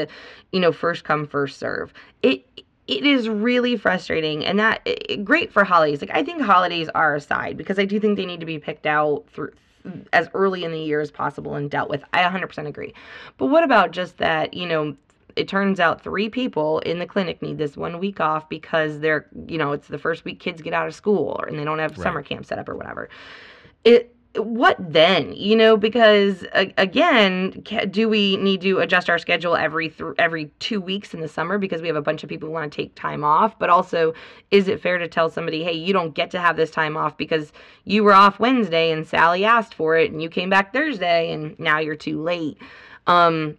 you 0.52 0.60
know, 0.60 0.72
first 0.72 1.04
come 1.04 1.26
first 1.26 1.58
serve. 1.58 1.92
It 2.22 2.46
it 2.86 3.04
is 3.04 3.28
really 3.28 3.76
frustrating 3.76 4.44
and 4.44 4.58
that 4.58 4.80
it, 4.84 5.24
great 5.24 5.52
for 5.52 5.64
holidays 5.64 6.00
like 6.00 6.10
i 6.14 6.22
think 6.22 6.40
holidays 6.40 6.88
are 6.94 7.16
a 7.16 7.20
side 7.20 7.56
because 7.56 7.78
i 7.78 7.84
do 7.84 7.98
think 7.98 8.16
they 8.16 8.24
need 8.24 8.40
to 8.40 8.46
be 8.46 8.58
picked 8.58 8.86
out 8.86 9.24
through 9.28 9.50
as 10.12 10.28
early 10.34 10.64
in 10.64 10.72
the 10.72 10.78
year 10.80 11.00
as 11.00 11.10
possible 11.10 11.54
and 11.54 11.70
dealt 11.70 11.88
with 11.88 12.02
i 12.12 12.22
100% 12.22 12.66
agree 12.66 12.92
but 13.38 13.46
what 13.46 13.64
about 13.64 13.90
just 13.90 14.18
that 14.18 14.54
you 14.54 14.66
know 14.66 14.96
it 15.36 15.48
turns 15.48 15.78
out 15.78 16.02
three 16.02 16.28
people 16.28 16.80
in 16.80 16.98
the 16.98 17.06
clinic 17.06 17.42
need 17.42 17.58
this 17.58 17.76
one 17.76 17.98
week 17.98 18.20
off 18.20 18.48
because 18.48 19.00
they're 19.00 19.26
you 19.46 19.58
know 19.58 19.72
it's 19.72 19.88
the 19.88 19.98
first 19.98 20.24
week 20.24 20.40
kids 20.40 20.62
get 20.62 20.72
out 20.72 20.88
of 20.88 20.94
school 20.94 21.36
or, 21.38 21.46
and 21.46 21.58
they 21.58 21.64
don't 21.64 21.78
have 21.78 21.92
right. 21.92 22.02
summer 22.02 22.22
camp 22.22 22.44
set 22.44 22.58
up 22.58 22.68
or 22.68 22.76
whatever 22.76 23.08
it 23.84 24.15
what 24.38 24.76
then? 24.78 25.32
You 25.32 25.56
know 25.56 25.76
because 25.76 26.44
again 26.54 27.50
do 27.90 28.08
we 28.08 28.36
need 28.36 28.60
to 28.62 28.78
adjust 28.78 29.10
our 29.10 29.18
schedule 29.18 29.56
every 29.56 29.88
th- 29.90 30.14
every 30.18 30.46
2 30.58 30.80
weeks 30.80 31.14
in 31.14 31.20
the 31.20 31.28
summer 31.28 31.58
because 31.58 31.82
we 31.82 31.88
have 31.88 31.96
a 31.96 32.02
bunch 32.02 32.22
of 32.22 32.28
people 32.28 32.48
who 32.48 32.52
want 32.52 32.72
to 32.72 32.76
take 32.76 32.94
time 32.94 33.24
off? 33.24 33.58
But 33.58 33.70
also 33.70 34.14
is 34.50 34.68
it 34.68 34.80
fair 34.80 34.98
to 34.98 35.08
tell 35.08 35.30
somebody 35.30 35.64
hey 35.64 35.72
you 35.72 35.92
don't 35.92 36.14
get 36.14 36.30
to 36.32 36.40
have 36.40 36.56
this 36.56 36.70
time 36.70 36.96
off 36.96 37.16
because 37.16 37.52
you 37.84 38.04
were 38.04 38.14
off 38.14 38.40
Wednesday 38.40 38.90
and 38.90 39.06
Sally 39.06 39.44
asked 39.44 39.74
for 39.74 39.96
it 39.96 40.12
and 40.12 40.22
you 40.22 40.28
came 40.28 40.50
back 40.50 40.72
Thursday 40.72 41.32
and 41.32 41.58
now 41.58 41.78
you're 41.78 41.96
too 41.96 42.22
late? 42.22 42.58
Um 43.06 43.56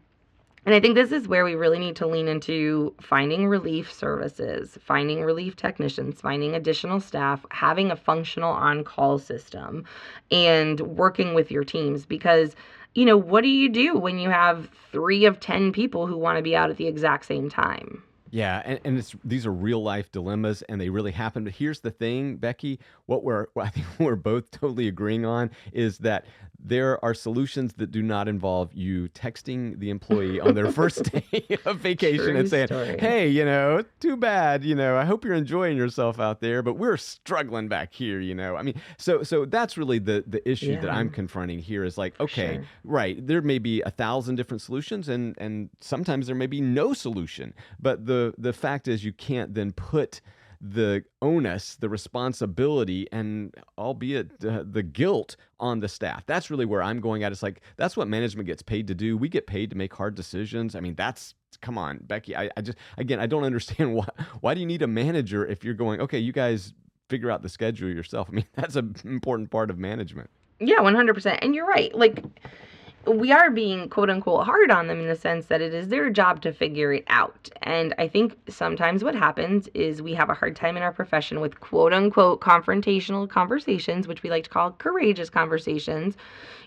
and 0.68 0.76
I 0.76 0.82
think 0.82 0.96
this 0.96 1.14
is 1.14 1.30
where 1.30 1.46
we 1.46 1.56
really 1.56 1.80
need 1.80 1.96
to 1.96 2.06
lean 2.06 2.28
into 2.28 2.94
finding 3.00 3.48
relief 3.48 3.90
services, 3.90 4.78
finding 4.82 5.24
relief 5.24 5.56
technicians, 5.56 6.20
finding 6.20 6.56
additional 6.56 7.00
staff, 7.00 7.46
having 7.52 7.90
a 7.90 7.96
functional 7.96 8.52
on 8.52 8.84
call 8.84 9.18
system, 9.18 9.86
and 10.30 10.82
working 10.82 11.34
with 11.34 11.52
your 11.52 11.64
teams 11.64 12.06
because 12.06 12.54
you 12.96 13.06
know, 13.06 13.16
what 13.16 13.44
do 13.44 13.48
you 13.48 13.70
do 13.70 13.98
when 13.98 14.20
you 14.20 14.30
have 14.30 14.70
three 14.92 15.24
of 15.24 15.40
10 15.40 15.72
people 15.72 16.06
who 16.06 16.18
want 16.18 16.38
to 16.38 16.42
be 16.42 16.56
out 16.56 16.70
at 16.70 16.76
the 16.76 16.88
exact 16.88 17.26
same 17.26 17.48
time? 17.50 18.04
Yeah, 18.30 18.62
and, 18.66 18.80
and 18.84 19.16
these 19.24 19.46
are 19.46 19.54
real 19.54 19.82
life 19.82 20.12
dilemmas, 20.12 20.62
and 20.64 20.82
they 20.82 20.90
really 20.90 21.12
happen. 21.12 21.44
But 21.44 21.54
here's 21.54 21.80
the 21.80 21.92
thing, 21.92 22.36
Becky: 22.38 22.80
what 23.06 23.24
we're 23.24 23.48
what 23.54 23.66
I 23.68 23.70
think 23.70 23.88
we're 24.00 24.16
both 24.16 24.52
totally 24.52 24.88
agreeing 24.88 25.26
on 25.26 25.52
is 25.72 26.00
that 26.00 26.26
there 26.60 27.04
are 27.04 27.14
solutions 27.14 27.74
that 27.74 27.92
do 27.92 28.02
not 28.02 28.28
involve 28.28 28.74
you 28.74 29.10
texting 29.10 29.80
the 29.80 29.90
employee 29.90 30.40
on 30.40 30.56
their 30.56 30.72
first 30.72 31.04
day 31.12 31.58
of 31.66 31.78
vacation 31.78 32.26
True 32.26 32.38
and 32.38 32.50
saying, 32.50 32.68
story. 32.68 32.98
"Hey, 33.00 33.28
you 33.28 33.46
know, 33.46 33.84
too 34.00 34.18
bad. 34.18 34.64
You 34.64 34.76
know, 34.76 34.98
I 34.98 35.06
hope 35.06 35.24
you're 35.24 35.34
enjoying 35.34 35.78
yourself 35.78 36.20
out 36.20 36.42
there, 36.42 36.62
but 36.62 36.76
we're 36.76 36.98
struggling 36.98 37.68
back 37.68 37.94
here. 37.94 38.20
You 38.20 38.36
know, 38.36 38.56
I 38.56 38.64
mean, 38.64 38.76
so 38.98 39.24
so 39.24 39.46
that's 39.46 39.78
really 39.78 40.00
the 40.00 40.24
the 40.28 40.48
issue 40.50 40.80
that 40.82 40.90
I'm 40.90 41.10
confronting 41.10 41.60
here 41.60 41.84
is 41.84 41.98
like, 41.98 42.20
okay, 42.20 42.56
sure. 42.56 42.64
right, 42.84 43.26
there 43.26 43.42
may 43.42 43.60
be 43.60 43.82
a 43.82 43.92
thousand 43.92 44.36
different 44.36 44.62
solutions, 44.62 45.10
and 45.10 45.36
and 45.38 45.70
sometimes 45.80 46.28
there 46.28 46.36
may 46.36 46.48
be 46.48 46.62
no 46.62 46.94
solution, 46.94 47.54
but 47.80 48.06
the 48.06 48.34
the 48.38 48.54
fact 48.54 48.88
is 48.88 49.04
you 49.04 49.14
can't 49.14 49.54
then 49.54 49.72
put 49.72 50.22
the 50.62 51.04
onus, 51.22 51.76
the 51.76 51.90
responsibility, 51.90 53.08
and 53.12 53.54
albeit 53.78 54.44
uh, 54.44 54.64
the 54.70 54.84
guilt 54.84 55.36
on 55.60 55.80
the 55.80 55.88
staff. 55.88 56.26
That's 56.26 56.50
really 56.50 56.66
where 56.66 56.82
I'm 56.82 57.00
going 57.00 57.24
at. 57.24 57.32
It's 57.32 57.44
like 57.44 57.62
that's 57.76 57.96
what 57.96 58.08
management 58.08 58.48
gets 58.48 58.62
paid 58.62 58.88
to 58.88 58.96
do. 58.96 59.18
We 59.18 59.30
get 59.30 59.48
paid 59.48 59.70
to 59.72 59.78
make 59.78 59.94
hard 59.94 60.16
decisions. 60.16 60.76
I 60.76 60.80
mean, 60.80 60.96
that's 60.96 61.36
come 61.62 61.78
on, 61.78 62.00
Becky. 62.04 62.36
I, 62.36 62.50
I 62.58 62.62
just 62.62 62.78
again, 62.98 63.20
I 63.20 63.28
don't 63.28 63.44
understand 63.44 63.94
why. 63.96 64.08
Why 64.42 64.54
do 64.54 64.60
you 64.60 64.66
need 64.66 64.82
a 64.82 64.88
manager 64.88 65.46
if 65.46 65.64
you're 65.64 65.74
going? 65.74 66.02
Okay, 66.02 66.20
you 66.20 66.32
guys 66.32 66.74
figure 67.10 67.32
out 67.32 67.42
the 67.42 67.50
schedule 67.50 67.90
yourself. 67.90 68.28
I 68.30 68.36
mean, 68.36 68.46
that's 68.56 68.76
an 68.76 68.96
important 69.06 69.52
part 69.52 69.70
of 69.70 69.78
management. 69.78 70.30
Yeah, 70.60 70.80
100%. 70.80 71.40
And 71.42 71.54
you're 71.54 71.68
right. 71.68 71.94
Like, 71.94 72.24
we 73.08 73.32
are 73.32 73.50
being 73.50 73.90
quote 73.90 74.10
unquote 74.10 74.46
hard 74.46 74.72
on 74.72 74.88
them 74.88 75.00
in 75.00 75.08
the 75.08 75.16
sense 75.16 75.48
that 75.48 75.62
it 75.62 75.74
is 75.74 75.88
their 75.88 76.10
job 76.10 76.42
to 76.42 76.52
figure 76.52 76.94
it 76.94 77.04
out. 77.08 77.50
And 77.64 77.94
I 77.98 78.08
think 78.08 78.38
sometimes 78.50 79.04
what 79.04 79.16
happens 79.16 79.68
is 79.74 80.02
we 80.02 80.14
have 80.14 80.30
a 80.30 80.34
hard 80.34 80.56
time 80.56 80.78
in 80.78 80.84
our 80.84 80.92
profession 80.92 81.40
with 81.40 81.60
quote 81.60 81.94
unquote 81.94 82.42
confrontational 82.42 83.30
conversations, 83.30 84.08
which 84.08 84.24
we 84.24 84.30
like 84.30 84.44
to 84.46 84.50
call 84.50 84.72
courageous 84.72 85.30
conversations, 85.30 86.18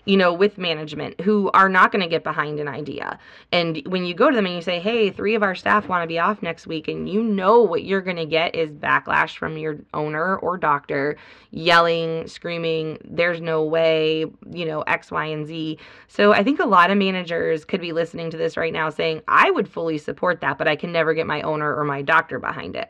you 0.05 0.17
know, 0.17 0.33
with 0.33 0.57
management 0.57 1.19
who 1.21 1.51
are 1.53 1.69
not 1.69 1.91
going 1.91 2.01
to 2.01 2.09
get 2.09 2.23
behind 2.23 2.59
an 2.59 2.67
idea. 2.67 3.19
And 3.51 3.81
when 3.85 4.05
you 4.05 4.13
go 4.13 4.29
to 4.29 4.35
them 4.35 4.45
and 4.45 4.55
you 4.55 4.61
say, 4.61 4.79
hey, 4.79 5.11
three 5.11 5.35
of 5.35 5.43
our 5.43 5.55
staff 5.55 5.87
want 5.87 6.03
to 6.03 6.07
be 6.07 6.19
off 6.19 6.41
next 6.41 6.65
week, 6.65 6.87
and 6.87 7.07
you 7.07 7.23
know 7.23 7.61
what 7.61 7.83
you're 7.83 8.01
going 8.01 8.17
to 8.17 8.25
get 8.25 8.55
is 8.55 8.71
backlash 8.71 9.37
from 9.37 9.57
your 9.57 9.77
owner 9.93 10.37
or 10.37 10.57
doctor 10.57 11.17
yelling, 11.51 12.27
screaming, 12.27 12.97
there's 13.03 13.41
no 13.41 13.63
way, 13.63 14.25
you 14.49 14.65
know, 14.65 14.81
X, 14.83 15.11
Y, 15.11 15.25
and 15.25 15.45
Z. 15.45 15.77
So 16.07 16.30
I 16.31 16.43
think 16.43 16.59
a 16.59 16.65
lot 16.65 16.91
of 16.91 16.97
managers 16.97 17.65
could 17.65 17.81
be 17.81 17.93
listening 17.93 18.29
to 18.31 18.37
this 18.37 18.57
right 18.57 18.73
now 18.73 18.89
saying, 18.89 19.21
I 19.27 19.51
would 19.51 19.67
fully 19.67 19.97
support 19.97 20.41
that, 20.41 20.57
but 20.57 20.67
I 20.67 20.75
can 20.75 20.91
never 20.91 21.13
get 21.13 21.27
my 21.27 21.41
owner 21.41 21.75
or 21.75 21.83
my 21.83 22.01
doctor 22.01 22.39
behind 22.39 22.75
it. 22.75 22.89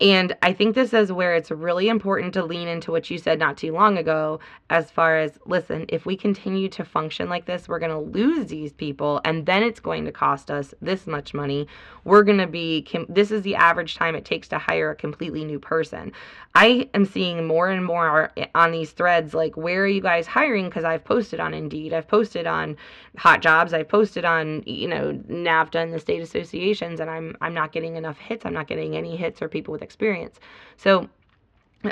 And 0.00 0.34
I 0.40 0.54
think 0.54 0.74
this 0.74 0.94
is 0.94 1.12
where 1.12 1.34
it's 1.34 1.50
really 1.50 1.88
important 1.88 2.32
to 2.34 2.44
lean 2.44 2.68
into 2.68 2.90
what 2.90 3.10
you 3.10 3.18
said 3.18 3.38
not 3.38 3.58
too 3.58 3.72
long 3.72 3.98
ago, 3.98 4.40
as 4.70 4.90
far 4.90 5.18
as 5.18 5.38
listen, 5.44 5.84
if 5.88 6.06
we 6.06 6.16
continue 6.16 6.68
to 6.70 6.84
function 6.84 7.28
like 7.28 7.44
this, 7.44 7.68
we're 7.68 7.78
going 7.78 7.90
to 7.90 7.98
lose 7.98 8.46
these 8.46 8.72
people, 8.72 9.20
and 9.24 9.44
then 9.44 9.62
it's 9.62 9.80
going 9.80 10.06
to 10.06 10.12
cost 10.12 10.50
us 10.50 10.72
this 10.80 11.06
much 11.06 11.34
money. 11.34 11.66
We're 12.04 12.22
going 12.22 12.38
to 12.38 12.46
be, 12.46 12.86
this 13.10 13.30
is 13.30 13.42
the 13.42 13.56
average 13.56 13.96
time 13.96 14.14
it 14.14 14.24
takes 14.24 14.48
to 14.48 14.58
hire 14.58 14.90
a 14.90 14.96
completely 14.96 15.44
new 15.44 15.58
person. 15.58 16.12
I 16.54 16.88
am 16.94 17.04
seeing 17.04 17.46
more 17.46 17.68
and 17.68 17.84
more 17.84 18.32
eh, 18.36 18.46
on 18.54 18.72
these 18.72 18.92
threads 18.92 19.34
like, 19.34 19.56
where 19.56 19.82
are 19.82 19.86
you 19.86 20.00
guys 20.00 20.26
hiring? 20.26 20.64
Because 20.64 20.84
I've 20.84 21.04
posted 21.04 21.40
on 21.40 21.52
Indeed, 21.52 21.92
I've 21.92 22.08
posted 22.08 22.46
on 22.46 22.76
Hot 23.18 23.42
Jobs, 23.42 23.74
I've 23.74 23.88
posted 23.88 24.24
on, 24.24 24.62
you 24.66 24.88
know, 24.88 25.12
NAVTA 25.28 25.82
and 25.82 25.92
the 25.92 25.98
state 25.98 26.22
associations, 26.22 27.00
and 27.00 27.10
I'm 27.10 27.36
I'm 27.40 27.54
not 27.54 27.72
getting 27.72 27.96
enough 27.96 28.18
hits. 28.18 28.46
I'm 28.46 28.54
not 28.54 28.66
getting 28.66 28.96
any 28.96 29.16
hits 29.16 29.42
or 29.42 29.48
people 29.48 29.72
with 29.72 29.82
experience. 29.90 30.38
So 30.76 31.08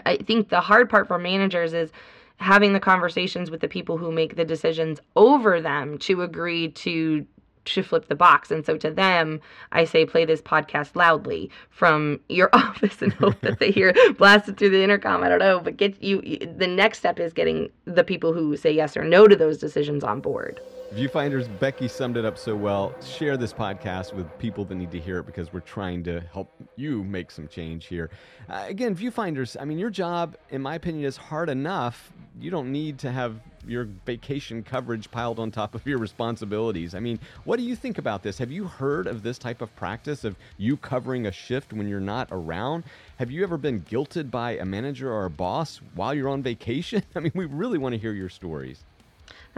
I 0.07 0.19
think 0.19 0.51
the 0.51 0.61
hard 0.61 0.89
part 0.89 1.09
for 1.09 1.19
managers 1.19 1.73
is 1.73 1.91
having 2.37 2.73
the 2.73 2.81
conversations 2.81 3.51
with 3.51 3.61
the 3.61 3.69
people 3.69 3.99
who 3.99 4.13
make 4.13 4.37
the 4.37 4.45
decisions 4.45 5.01
over 5.17 5.61
them 5.61 5.99
to 5.99 6.23
agree 6.23 6.69
to 6.71 7.27
to 7.65 7.83
flip 7.83 8.09
the 8.09 8.15
box. 8.15 8.51
And 8.51 8.65
so 8.65 8.79
to 8.79 8.91
them, 8.91 9.43
I 9.73 9.85
say 9.85 10.07
play 10.07 10.25
this 10.25 10.41
podcast 10.41 10.97
loudly 10.97 11.51
from 11.69 12.19
your 12.31 12.49
office 12.55 13.03
and 13.03 13.13
hope 13.13 13.39
that 13.43 13.59
they 13.59 13.71
hear 13.71 13.93
blasted 14.17 14.57
through 14.57 14.71
the 14.71 14.83
intercom. 14.83 15.23
I 15.23 15.29
don't 15.29 15.41
know, 15.41 15.61
but 15.61 15.77
get 15.77 16.03
you 16.03 16.23
the 16.57 16.69
next 16.69 16.99
step 16.99 17.19
is 17.19 17.33
getting 17.33 17.71
the 17.85 18.05
people 18.05 18.33
who 18.33 18.57
say 18.57 18.73
yes 18.73 18.97
or 18.97 19.05
no 19.05 19.27
to 19.27 19.37
those 19.37 19.59
decisions 19.59 20.03
on 20.05 20.21
board. 20.21 20.61
Viewfinders, 20.95 21.47
Becky 21.59 21.87
summed 21.87 22.17
it 22.17 22.25
up 22.25 22.39
so 22.39 22.57
well. 22.57 22.95
Share 23.03 23.37
this 23.37 23.53
podcast 23.53 24.15
with 24.15 24.27
people 24.39 24.65
that 24.65 24.75
need 24.75 24.91
to 24.93 24.99
hear 24.99 25.19
it 25.19 25.27
because 25.27 25.53
we're 25.53 25.61
trying 25.61 26.03
to 26.05 26.21
help 26.33 26.51
you 26.77 27.05
make 27.05 27.31
some 27.31 27.47
change 27.47 27.87
here. 27.87 28.09
Uh, 28.49 28.65
again, 28.67 28.97
Viewfinders, 28.97 29.55
I 29.61 29.67
mean, 29.67 29.79
your 29.79 29.91
job, 29.91 30.35
in 30.49 30.63
my 30.63 30.77
opinion, 30.77 31.05
is 31.05 31.19
hard 31.19 31.51
enough. 31.51 32.11
You 32.41 32.51
don't 32.51 32.73
need 32.73 32.99
to 33.01 33.13
have 33.13 33.39
your 33.67 33.87
vacation 34.07 34.63
coverage 34.63 35.11
piled 35.11 35.39
on 35.39 35.51
top 35.51 35.75
of 35.75 35.87
your 35.87 35.99
responsibilities. 35.99 36.95
I 36.95 37.01
mean, 37.01 37.19
what 37.45 37.59
do 37.59 37.65
you 37.65 37.77
think 37.77 37.99
about 37.99 38.23
this? 38.23 38.39
Have 38.39 38.51
you 38.51 38.65
heard 38.65 39.07
of 39.07 39.23
this 39.23 39.37
type 39.37 39.61
of 39.61 39.75
practice 39.77 40.25
of 40.25 40.37
you 40.57 40.79
covering 40.79 41.27
a 41.27 41.33
shift 41.33 41.75
when 41.75 41.87
you're 41.87 42.01
not 42.01 42.29
around? 42.31 42.85
Have 43.19 43.31
you 43.31 43.43
ever 43.43 43.59
been 43.59 43.83
guilted 43.83 44.31
by 44.31 44.53
a 44.53 44.65
manager 44.65 45.13
or 45.13 45.27
a 45.27 45.31
boss 45.31 45.83
while 45.95 46.15
you're 46.15 46.31
on 46.31 46.43
vacation? 46.43 47.03
I 47.15 47.21
mean, 47.21 47.33
we 47.35 47.45
really 47.45 47.77
want 47.77 47.93
to 47.93 47.99
hear 47.99 48.15
your 48.15 48.31
stories. 48.31 48.85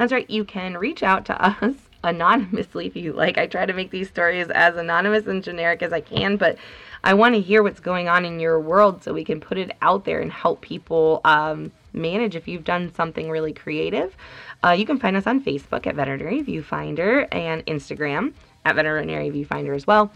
That's 0.00 0.12
right. 0.12 0.30
You 0.30 0.46
can 0.46 0.78
reach 0.78 1.02
out 1.02 1.26
to 1.26 1.38
us 1.44 1.74
anonymously 2.04 2.86
if 2.86 2.96
you 2.96 3.12
like. 3.12 3.36
I 3.36 3.46
try 3.46 3.66
to 3.66 3.74
make 3.74 3.90
these 3.90 4.08
stories 4.08 4.48
as 4.48 4.78
anonymous 4.78 5.26
and 5.26 5.44
generic 5.44 5.82
as 5.82 5.92
I 5.92 6.00
can, 6.00 6.38
but 6.38 6.56
I 7.04 7.12
want 7.12 7.34
to 7.34 7.40
hear 7.42 7.62
what's 7.62 7.80
going 7.80 8.08
on 8.08 8.24
in 8.24 8.40
your 8.40 8.58
world 8.58 9.04
so 9.04 9.12
we 9.12 9.24
can 9.24 9.40
put 9.40 9.58
it 9.58 9.76
out 9.82 10.06
there 10.06 10.22
and 10.22 10.32
help 10.32 10.62
people 10.62 11.20
um, 11.26 11.70
manage 11.92 12.34
if 12.34 12.48
you've 12.48 12.64
done 12.64 12.94
something 12.94 13.28
really 13.28 13.52
creative. 13.52 14.16
Uh, 14.64 14.70
you 14.70 14.86
can 14.86 14.98
find 14.98 15.18
us 15.18 15.26
on 15.26 15.44
Facebook 15.44 15.86
at 15.86 15.96
Veterinary 15.96 16.42
Viewfinder 16.42 17.28
and 17.30 17.66
Instagram 17.66 18.32
at 18.64 18.76
Veterinary 18.76 19.30
Viewfinder 19.30 19.76
as 19.76 19.86
well. 19.86 20.10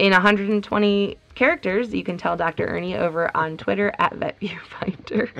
In 0.00 0.10
120 0.10 1.16
characters, 1.38 1.94
you 1.94 2.02
can 2.02 2.18
tell 2.18 2.36
Dr. 2.36 2.66
Ernie 2.66 2.96
over 2.96 3.34
on 3.36 3.56
Twitter 3.56 3.94
at 4.00 4.12
VetViewfinder. 4.14 5.30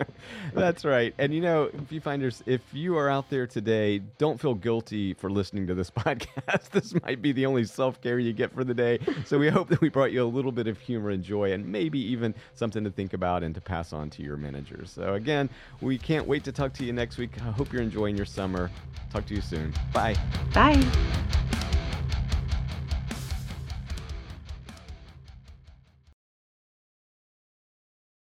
That's 0.54 0.84
right. 0.84 1.14
And 1.16 1.32
you 1.32 1.40
know, 1.40 1.70
viewfinders, 1.90 2.42
if 2.44 2.60
you 2.72 2.96
are 2.98 3.08
out 3.08 3.30
there 3.30 3.46
today, 3.46 4.00
don't 4.18 4.38
feel 4.38 4.54
guilty 4.54 5.14
for 5.14 5.30
listening 5.30 5.66
to 5.68 5.74
this 5.74 5.90
podcast. 5.96 6.70
this 6.70 6.94
might 7.02 7.22
be 7.22 7.32
the 7.32 7.46
only 7.46 7.64
self 7.64 8.02
care 8.02 8.18
you 8.18 8.34
get 8.34 8.52
for 8.52 8.64
the 8.64 8.74
day. 8.74 8.98
So 9.24 9.38
we 9.38 9.48
hope 9.48 9.68
that 9.70 9.80
we 9.80 9.88
brought 9.88 10.12
you 10.12 10.22
a 10.22 10.28
little 10.28 10.52
bit 10.52 10.66
of 10.66 10.78
humor 10.78 11.08
and 11.08 11.24
joy 11.24 11.52
and 11.52 11.66
maybe 11.66 11.98
even 12.00 12.34
something 12.54 12.84
to 12.84 12.90
think 12.90 13.14
about 13.14 13.42
and 13.42 13.54
to 13.54 13.60
pass 13.60 13.94
on 13.94 14.10
to 14.10 14.22
your 14.22 14.36
managers. 14.36 14.90
So 14.90 15.14
again, 15.14 15.48
we 15.80 15.96
can't 15.96 16.26
wait 16.26 16.44
to 16.44 16.52
talk 16.52 16.74
to 16.74 16.84
you 16.84 16.92
next 16.92 17.16
week. 17.16 17.30
I 17.40 17.50
hope 17.50 17.72
you're 17.72 17.82
enjoying 17.82 18.14
your 18.14 18.26
summer. 18.26 18.70
Talk 19.10 19.24
to 19.26 19.34
you 19.34 19.40
soon. 19.40 19.72
Bye. 19.94 20.16
Bye. 20.52 20.84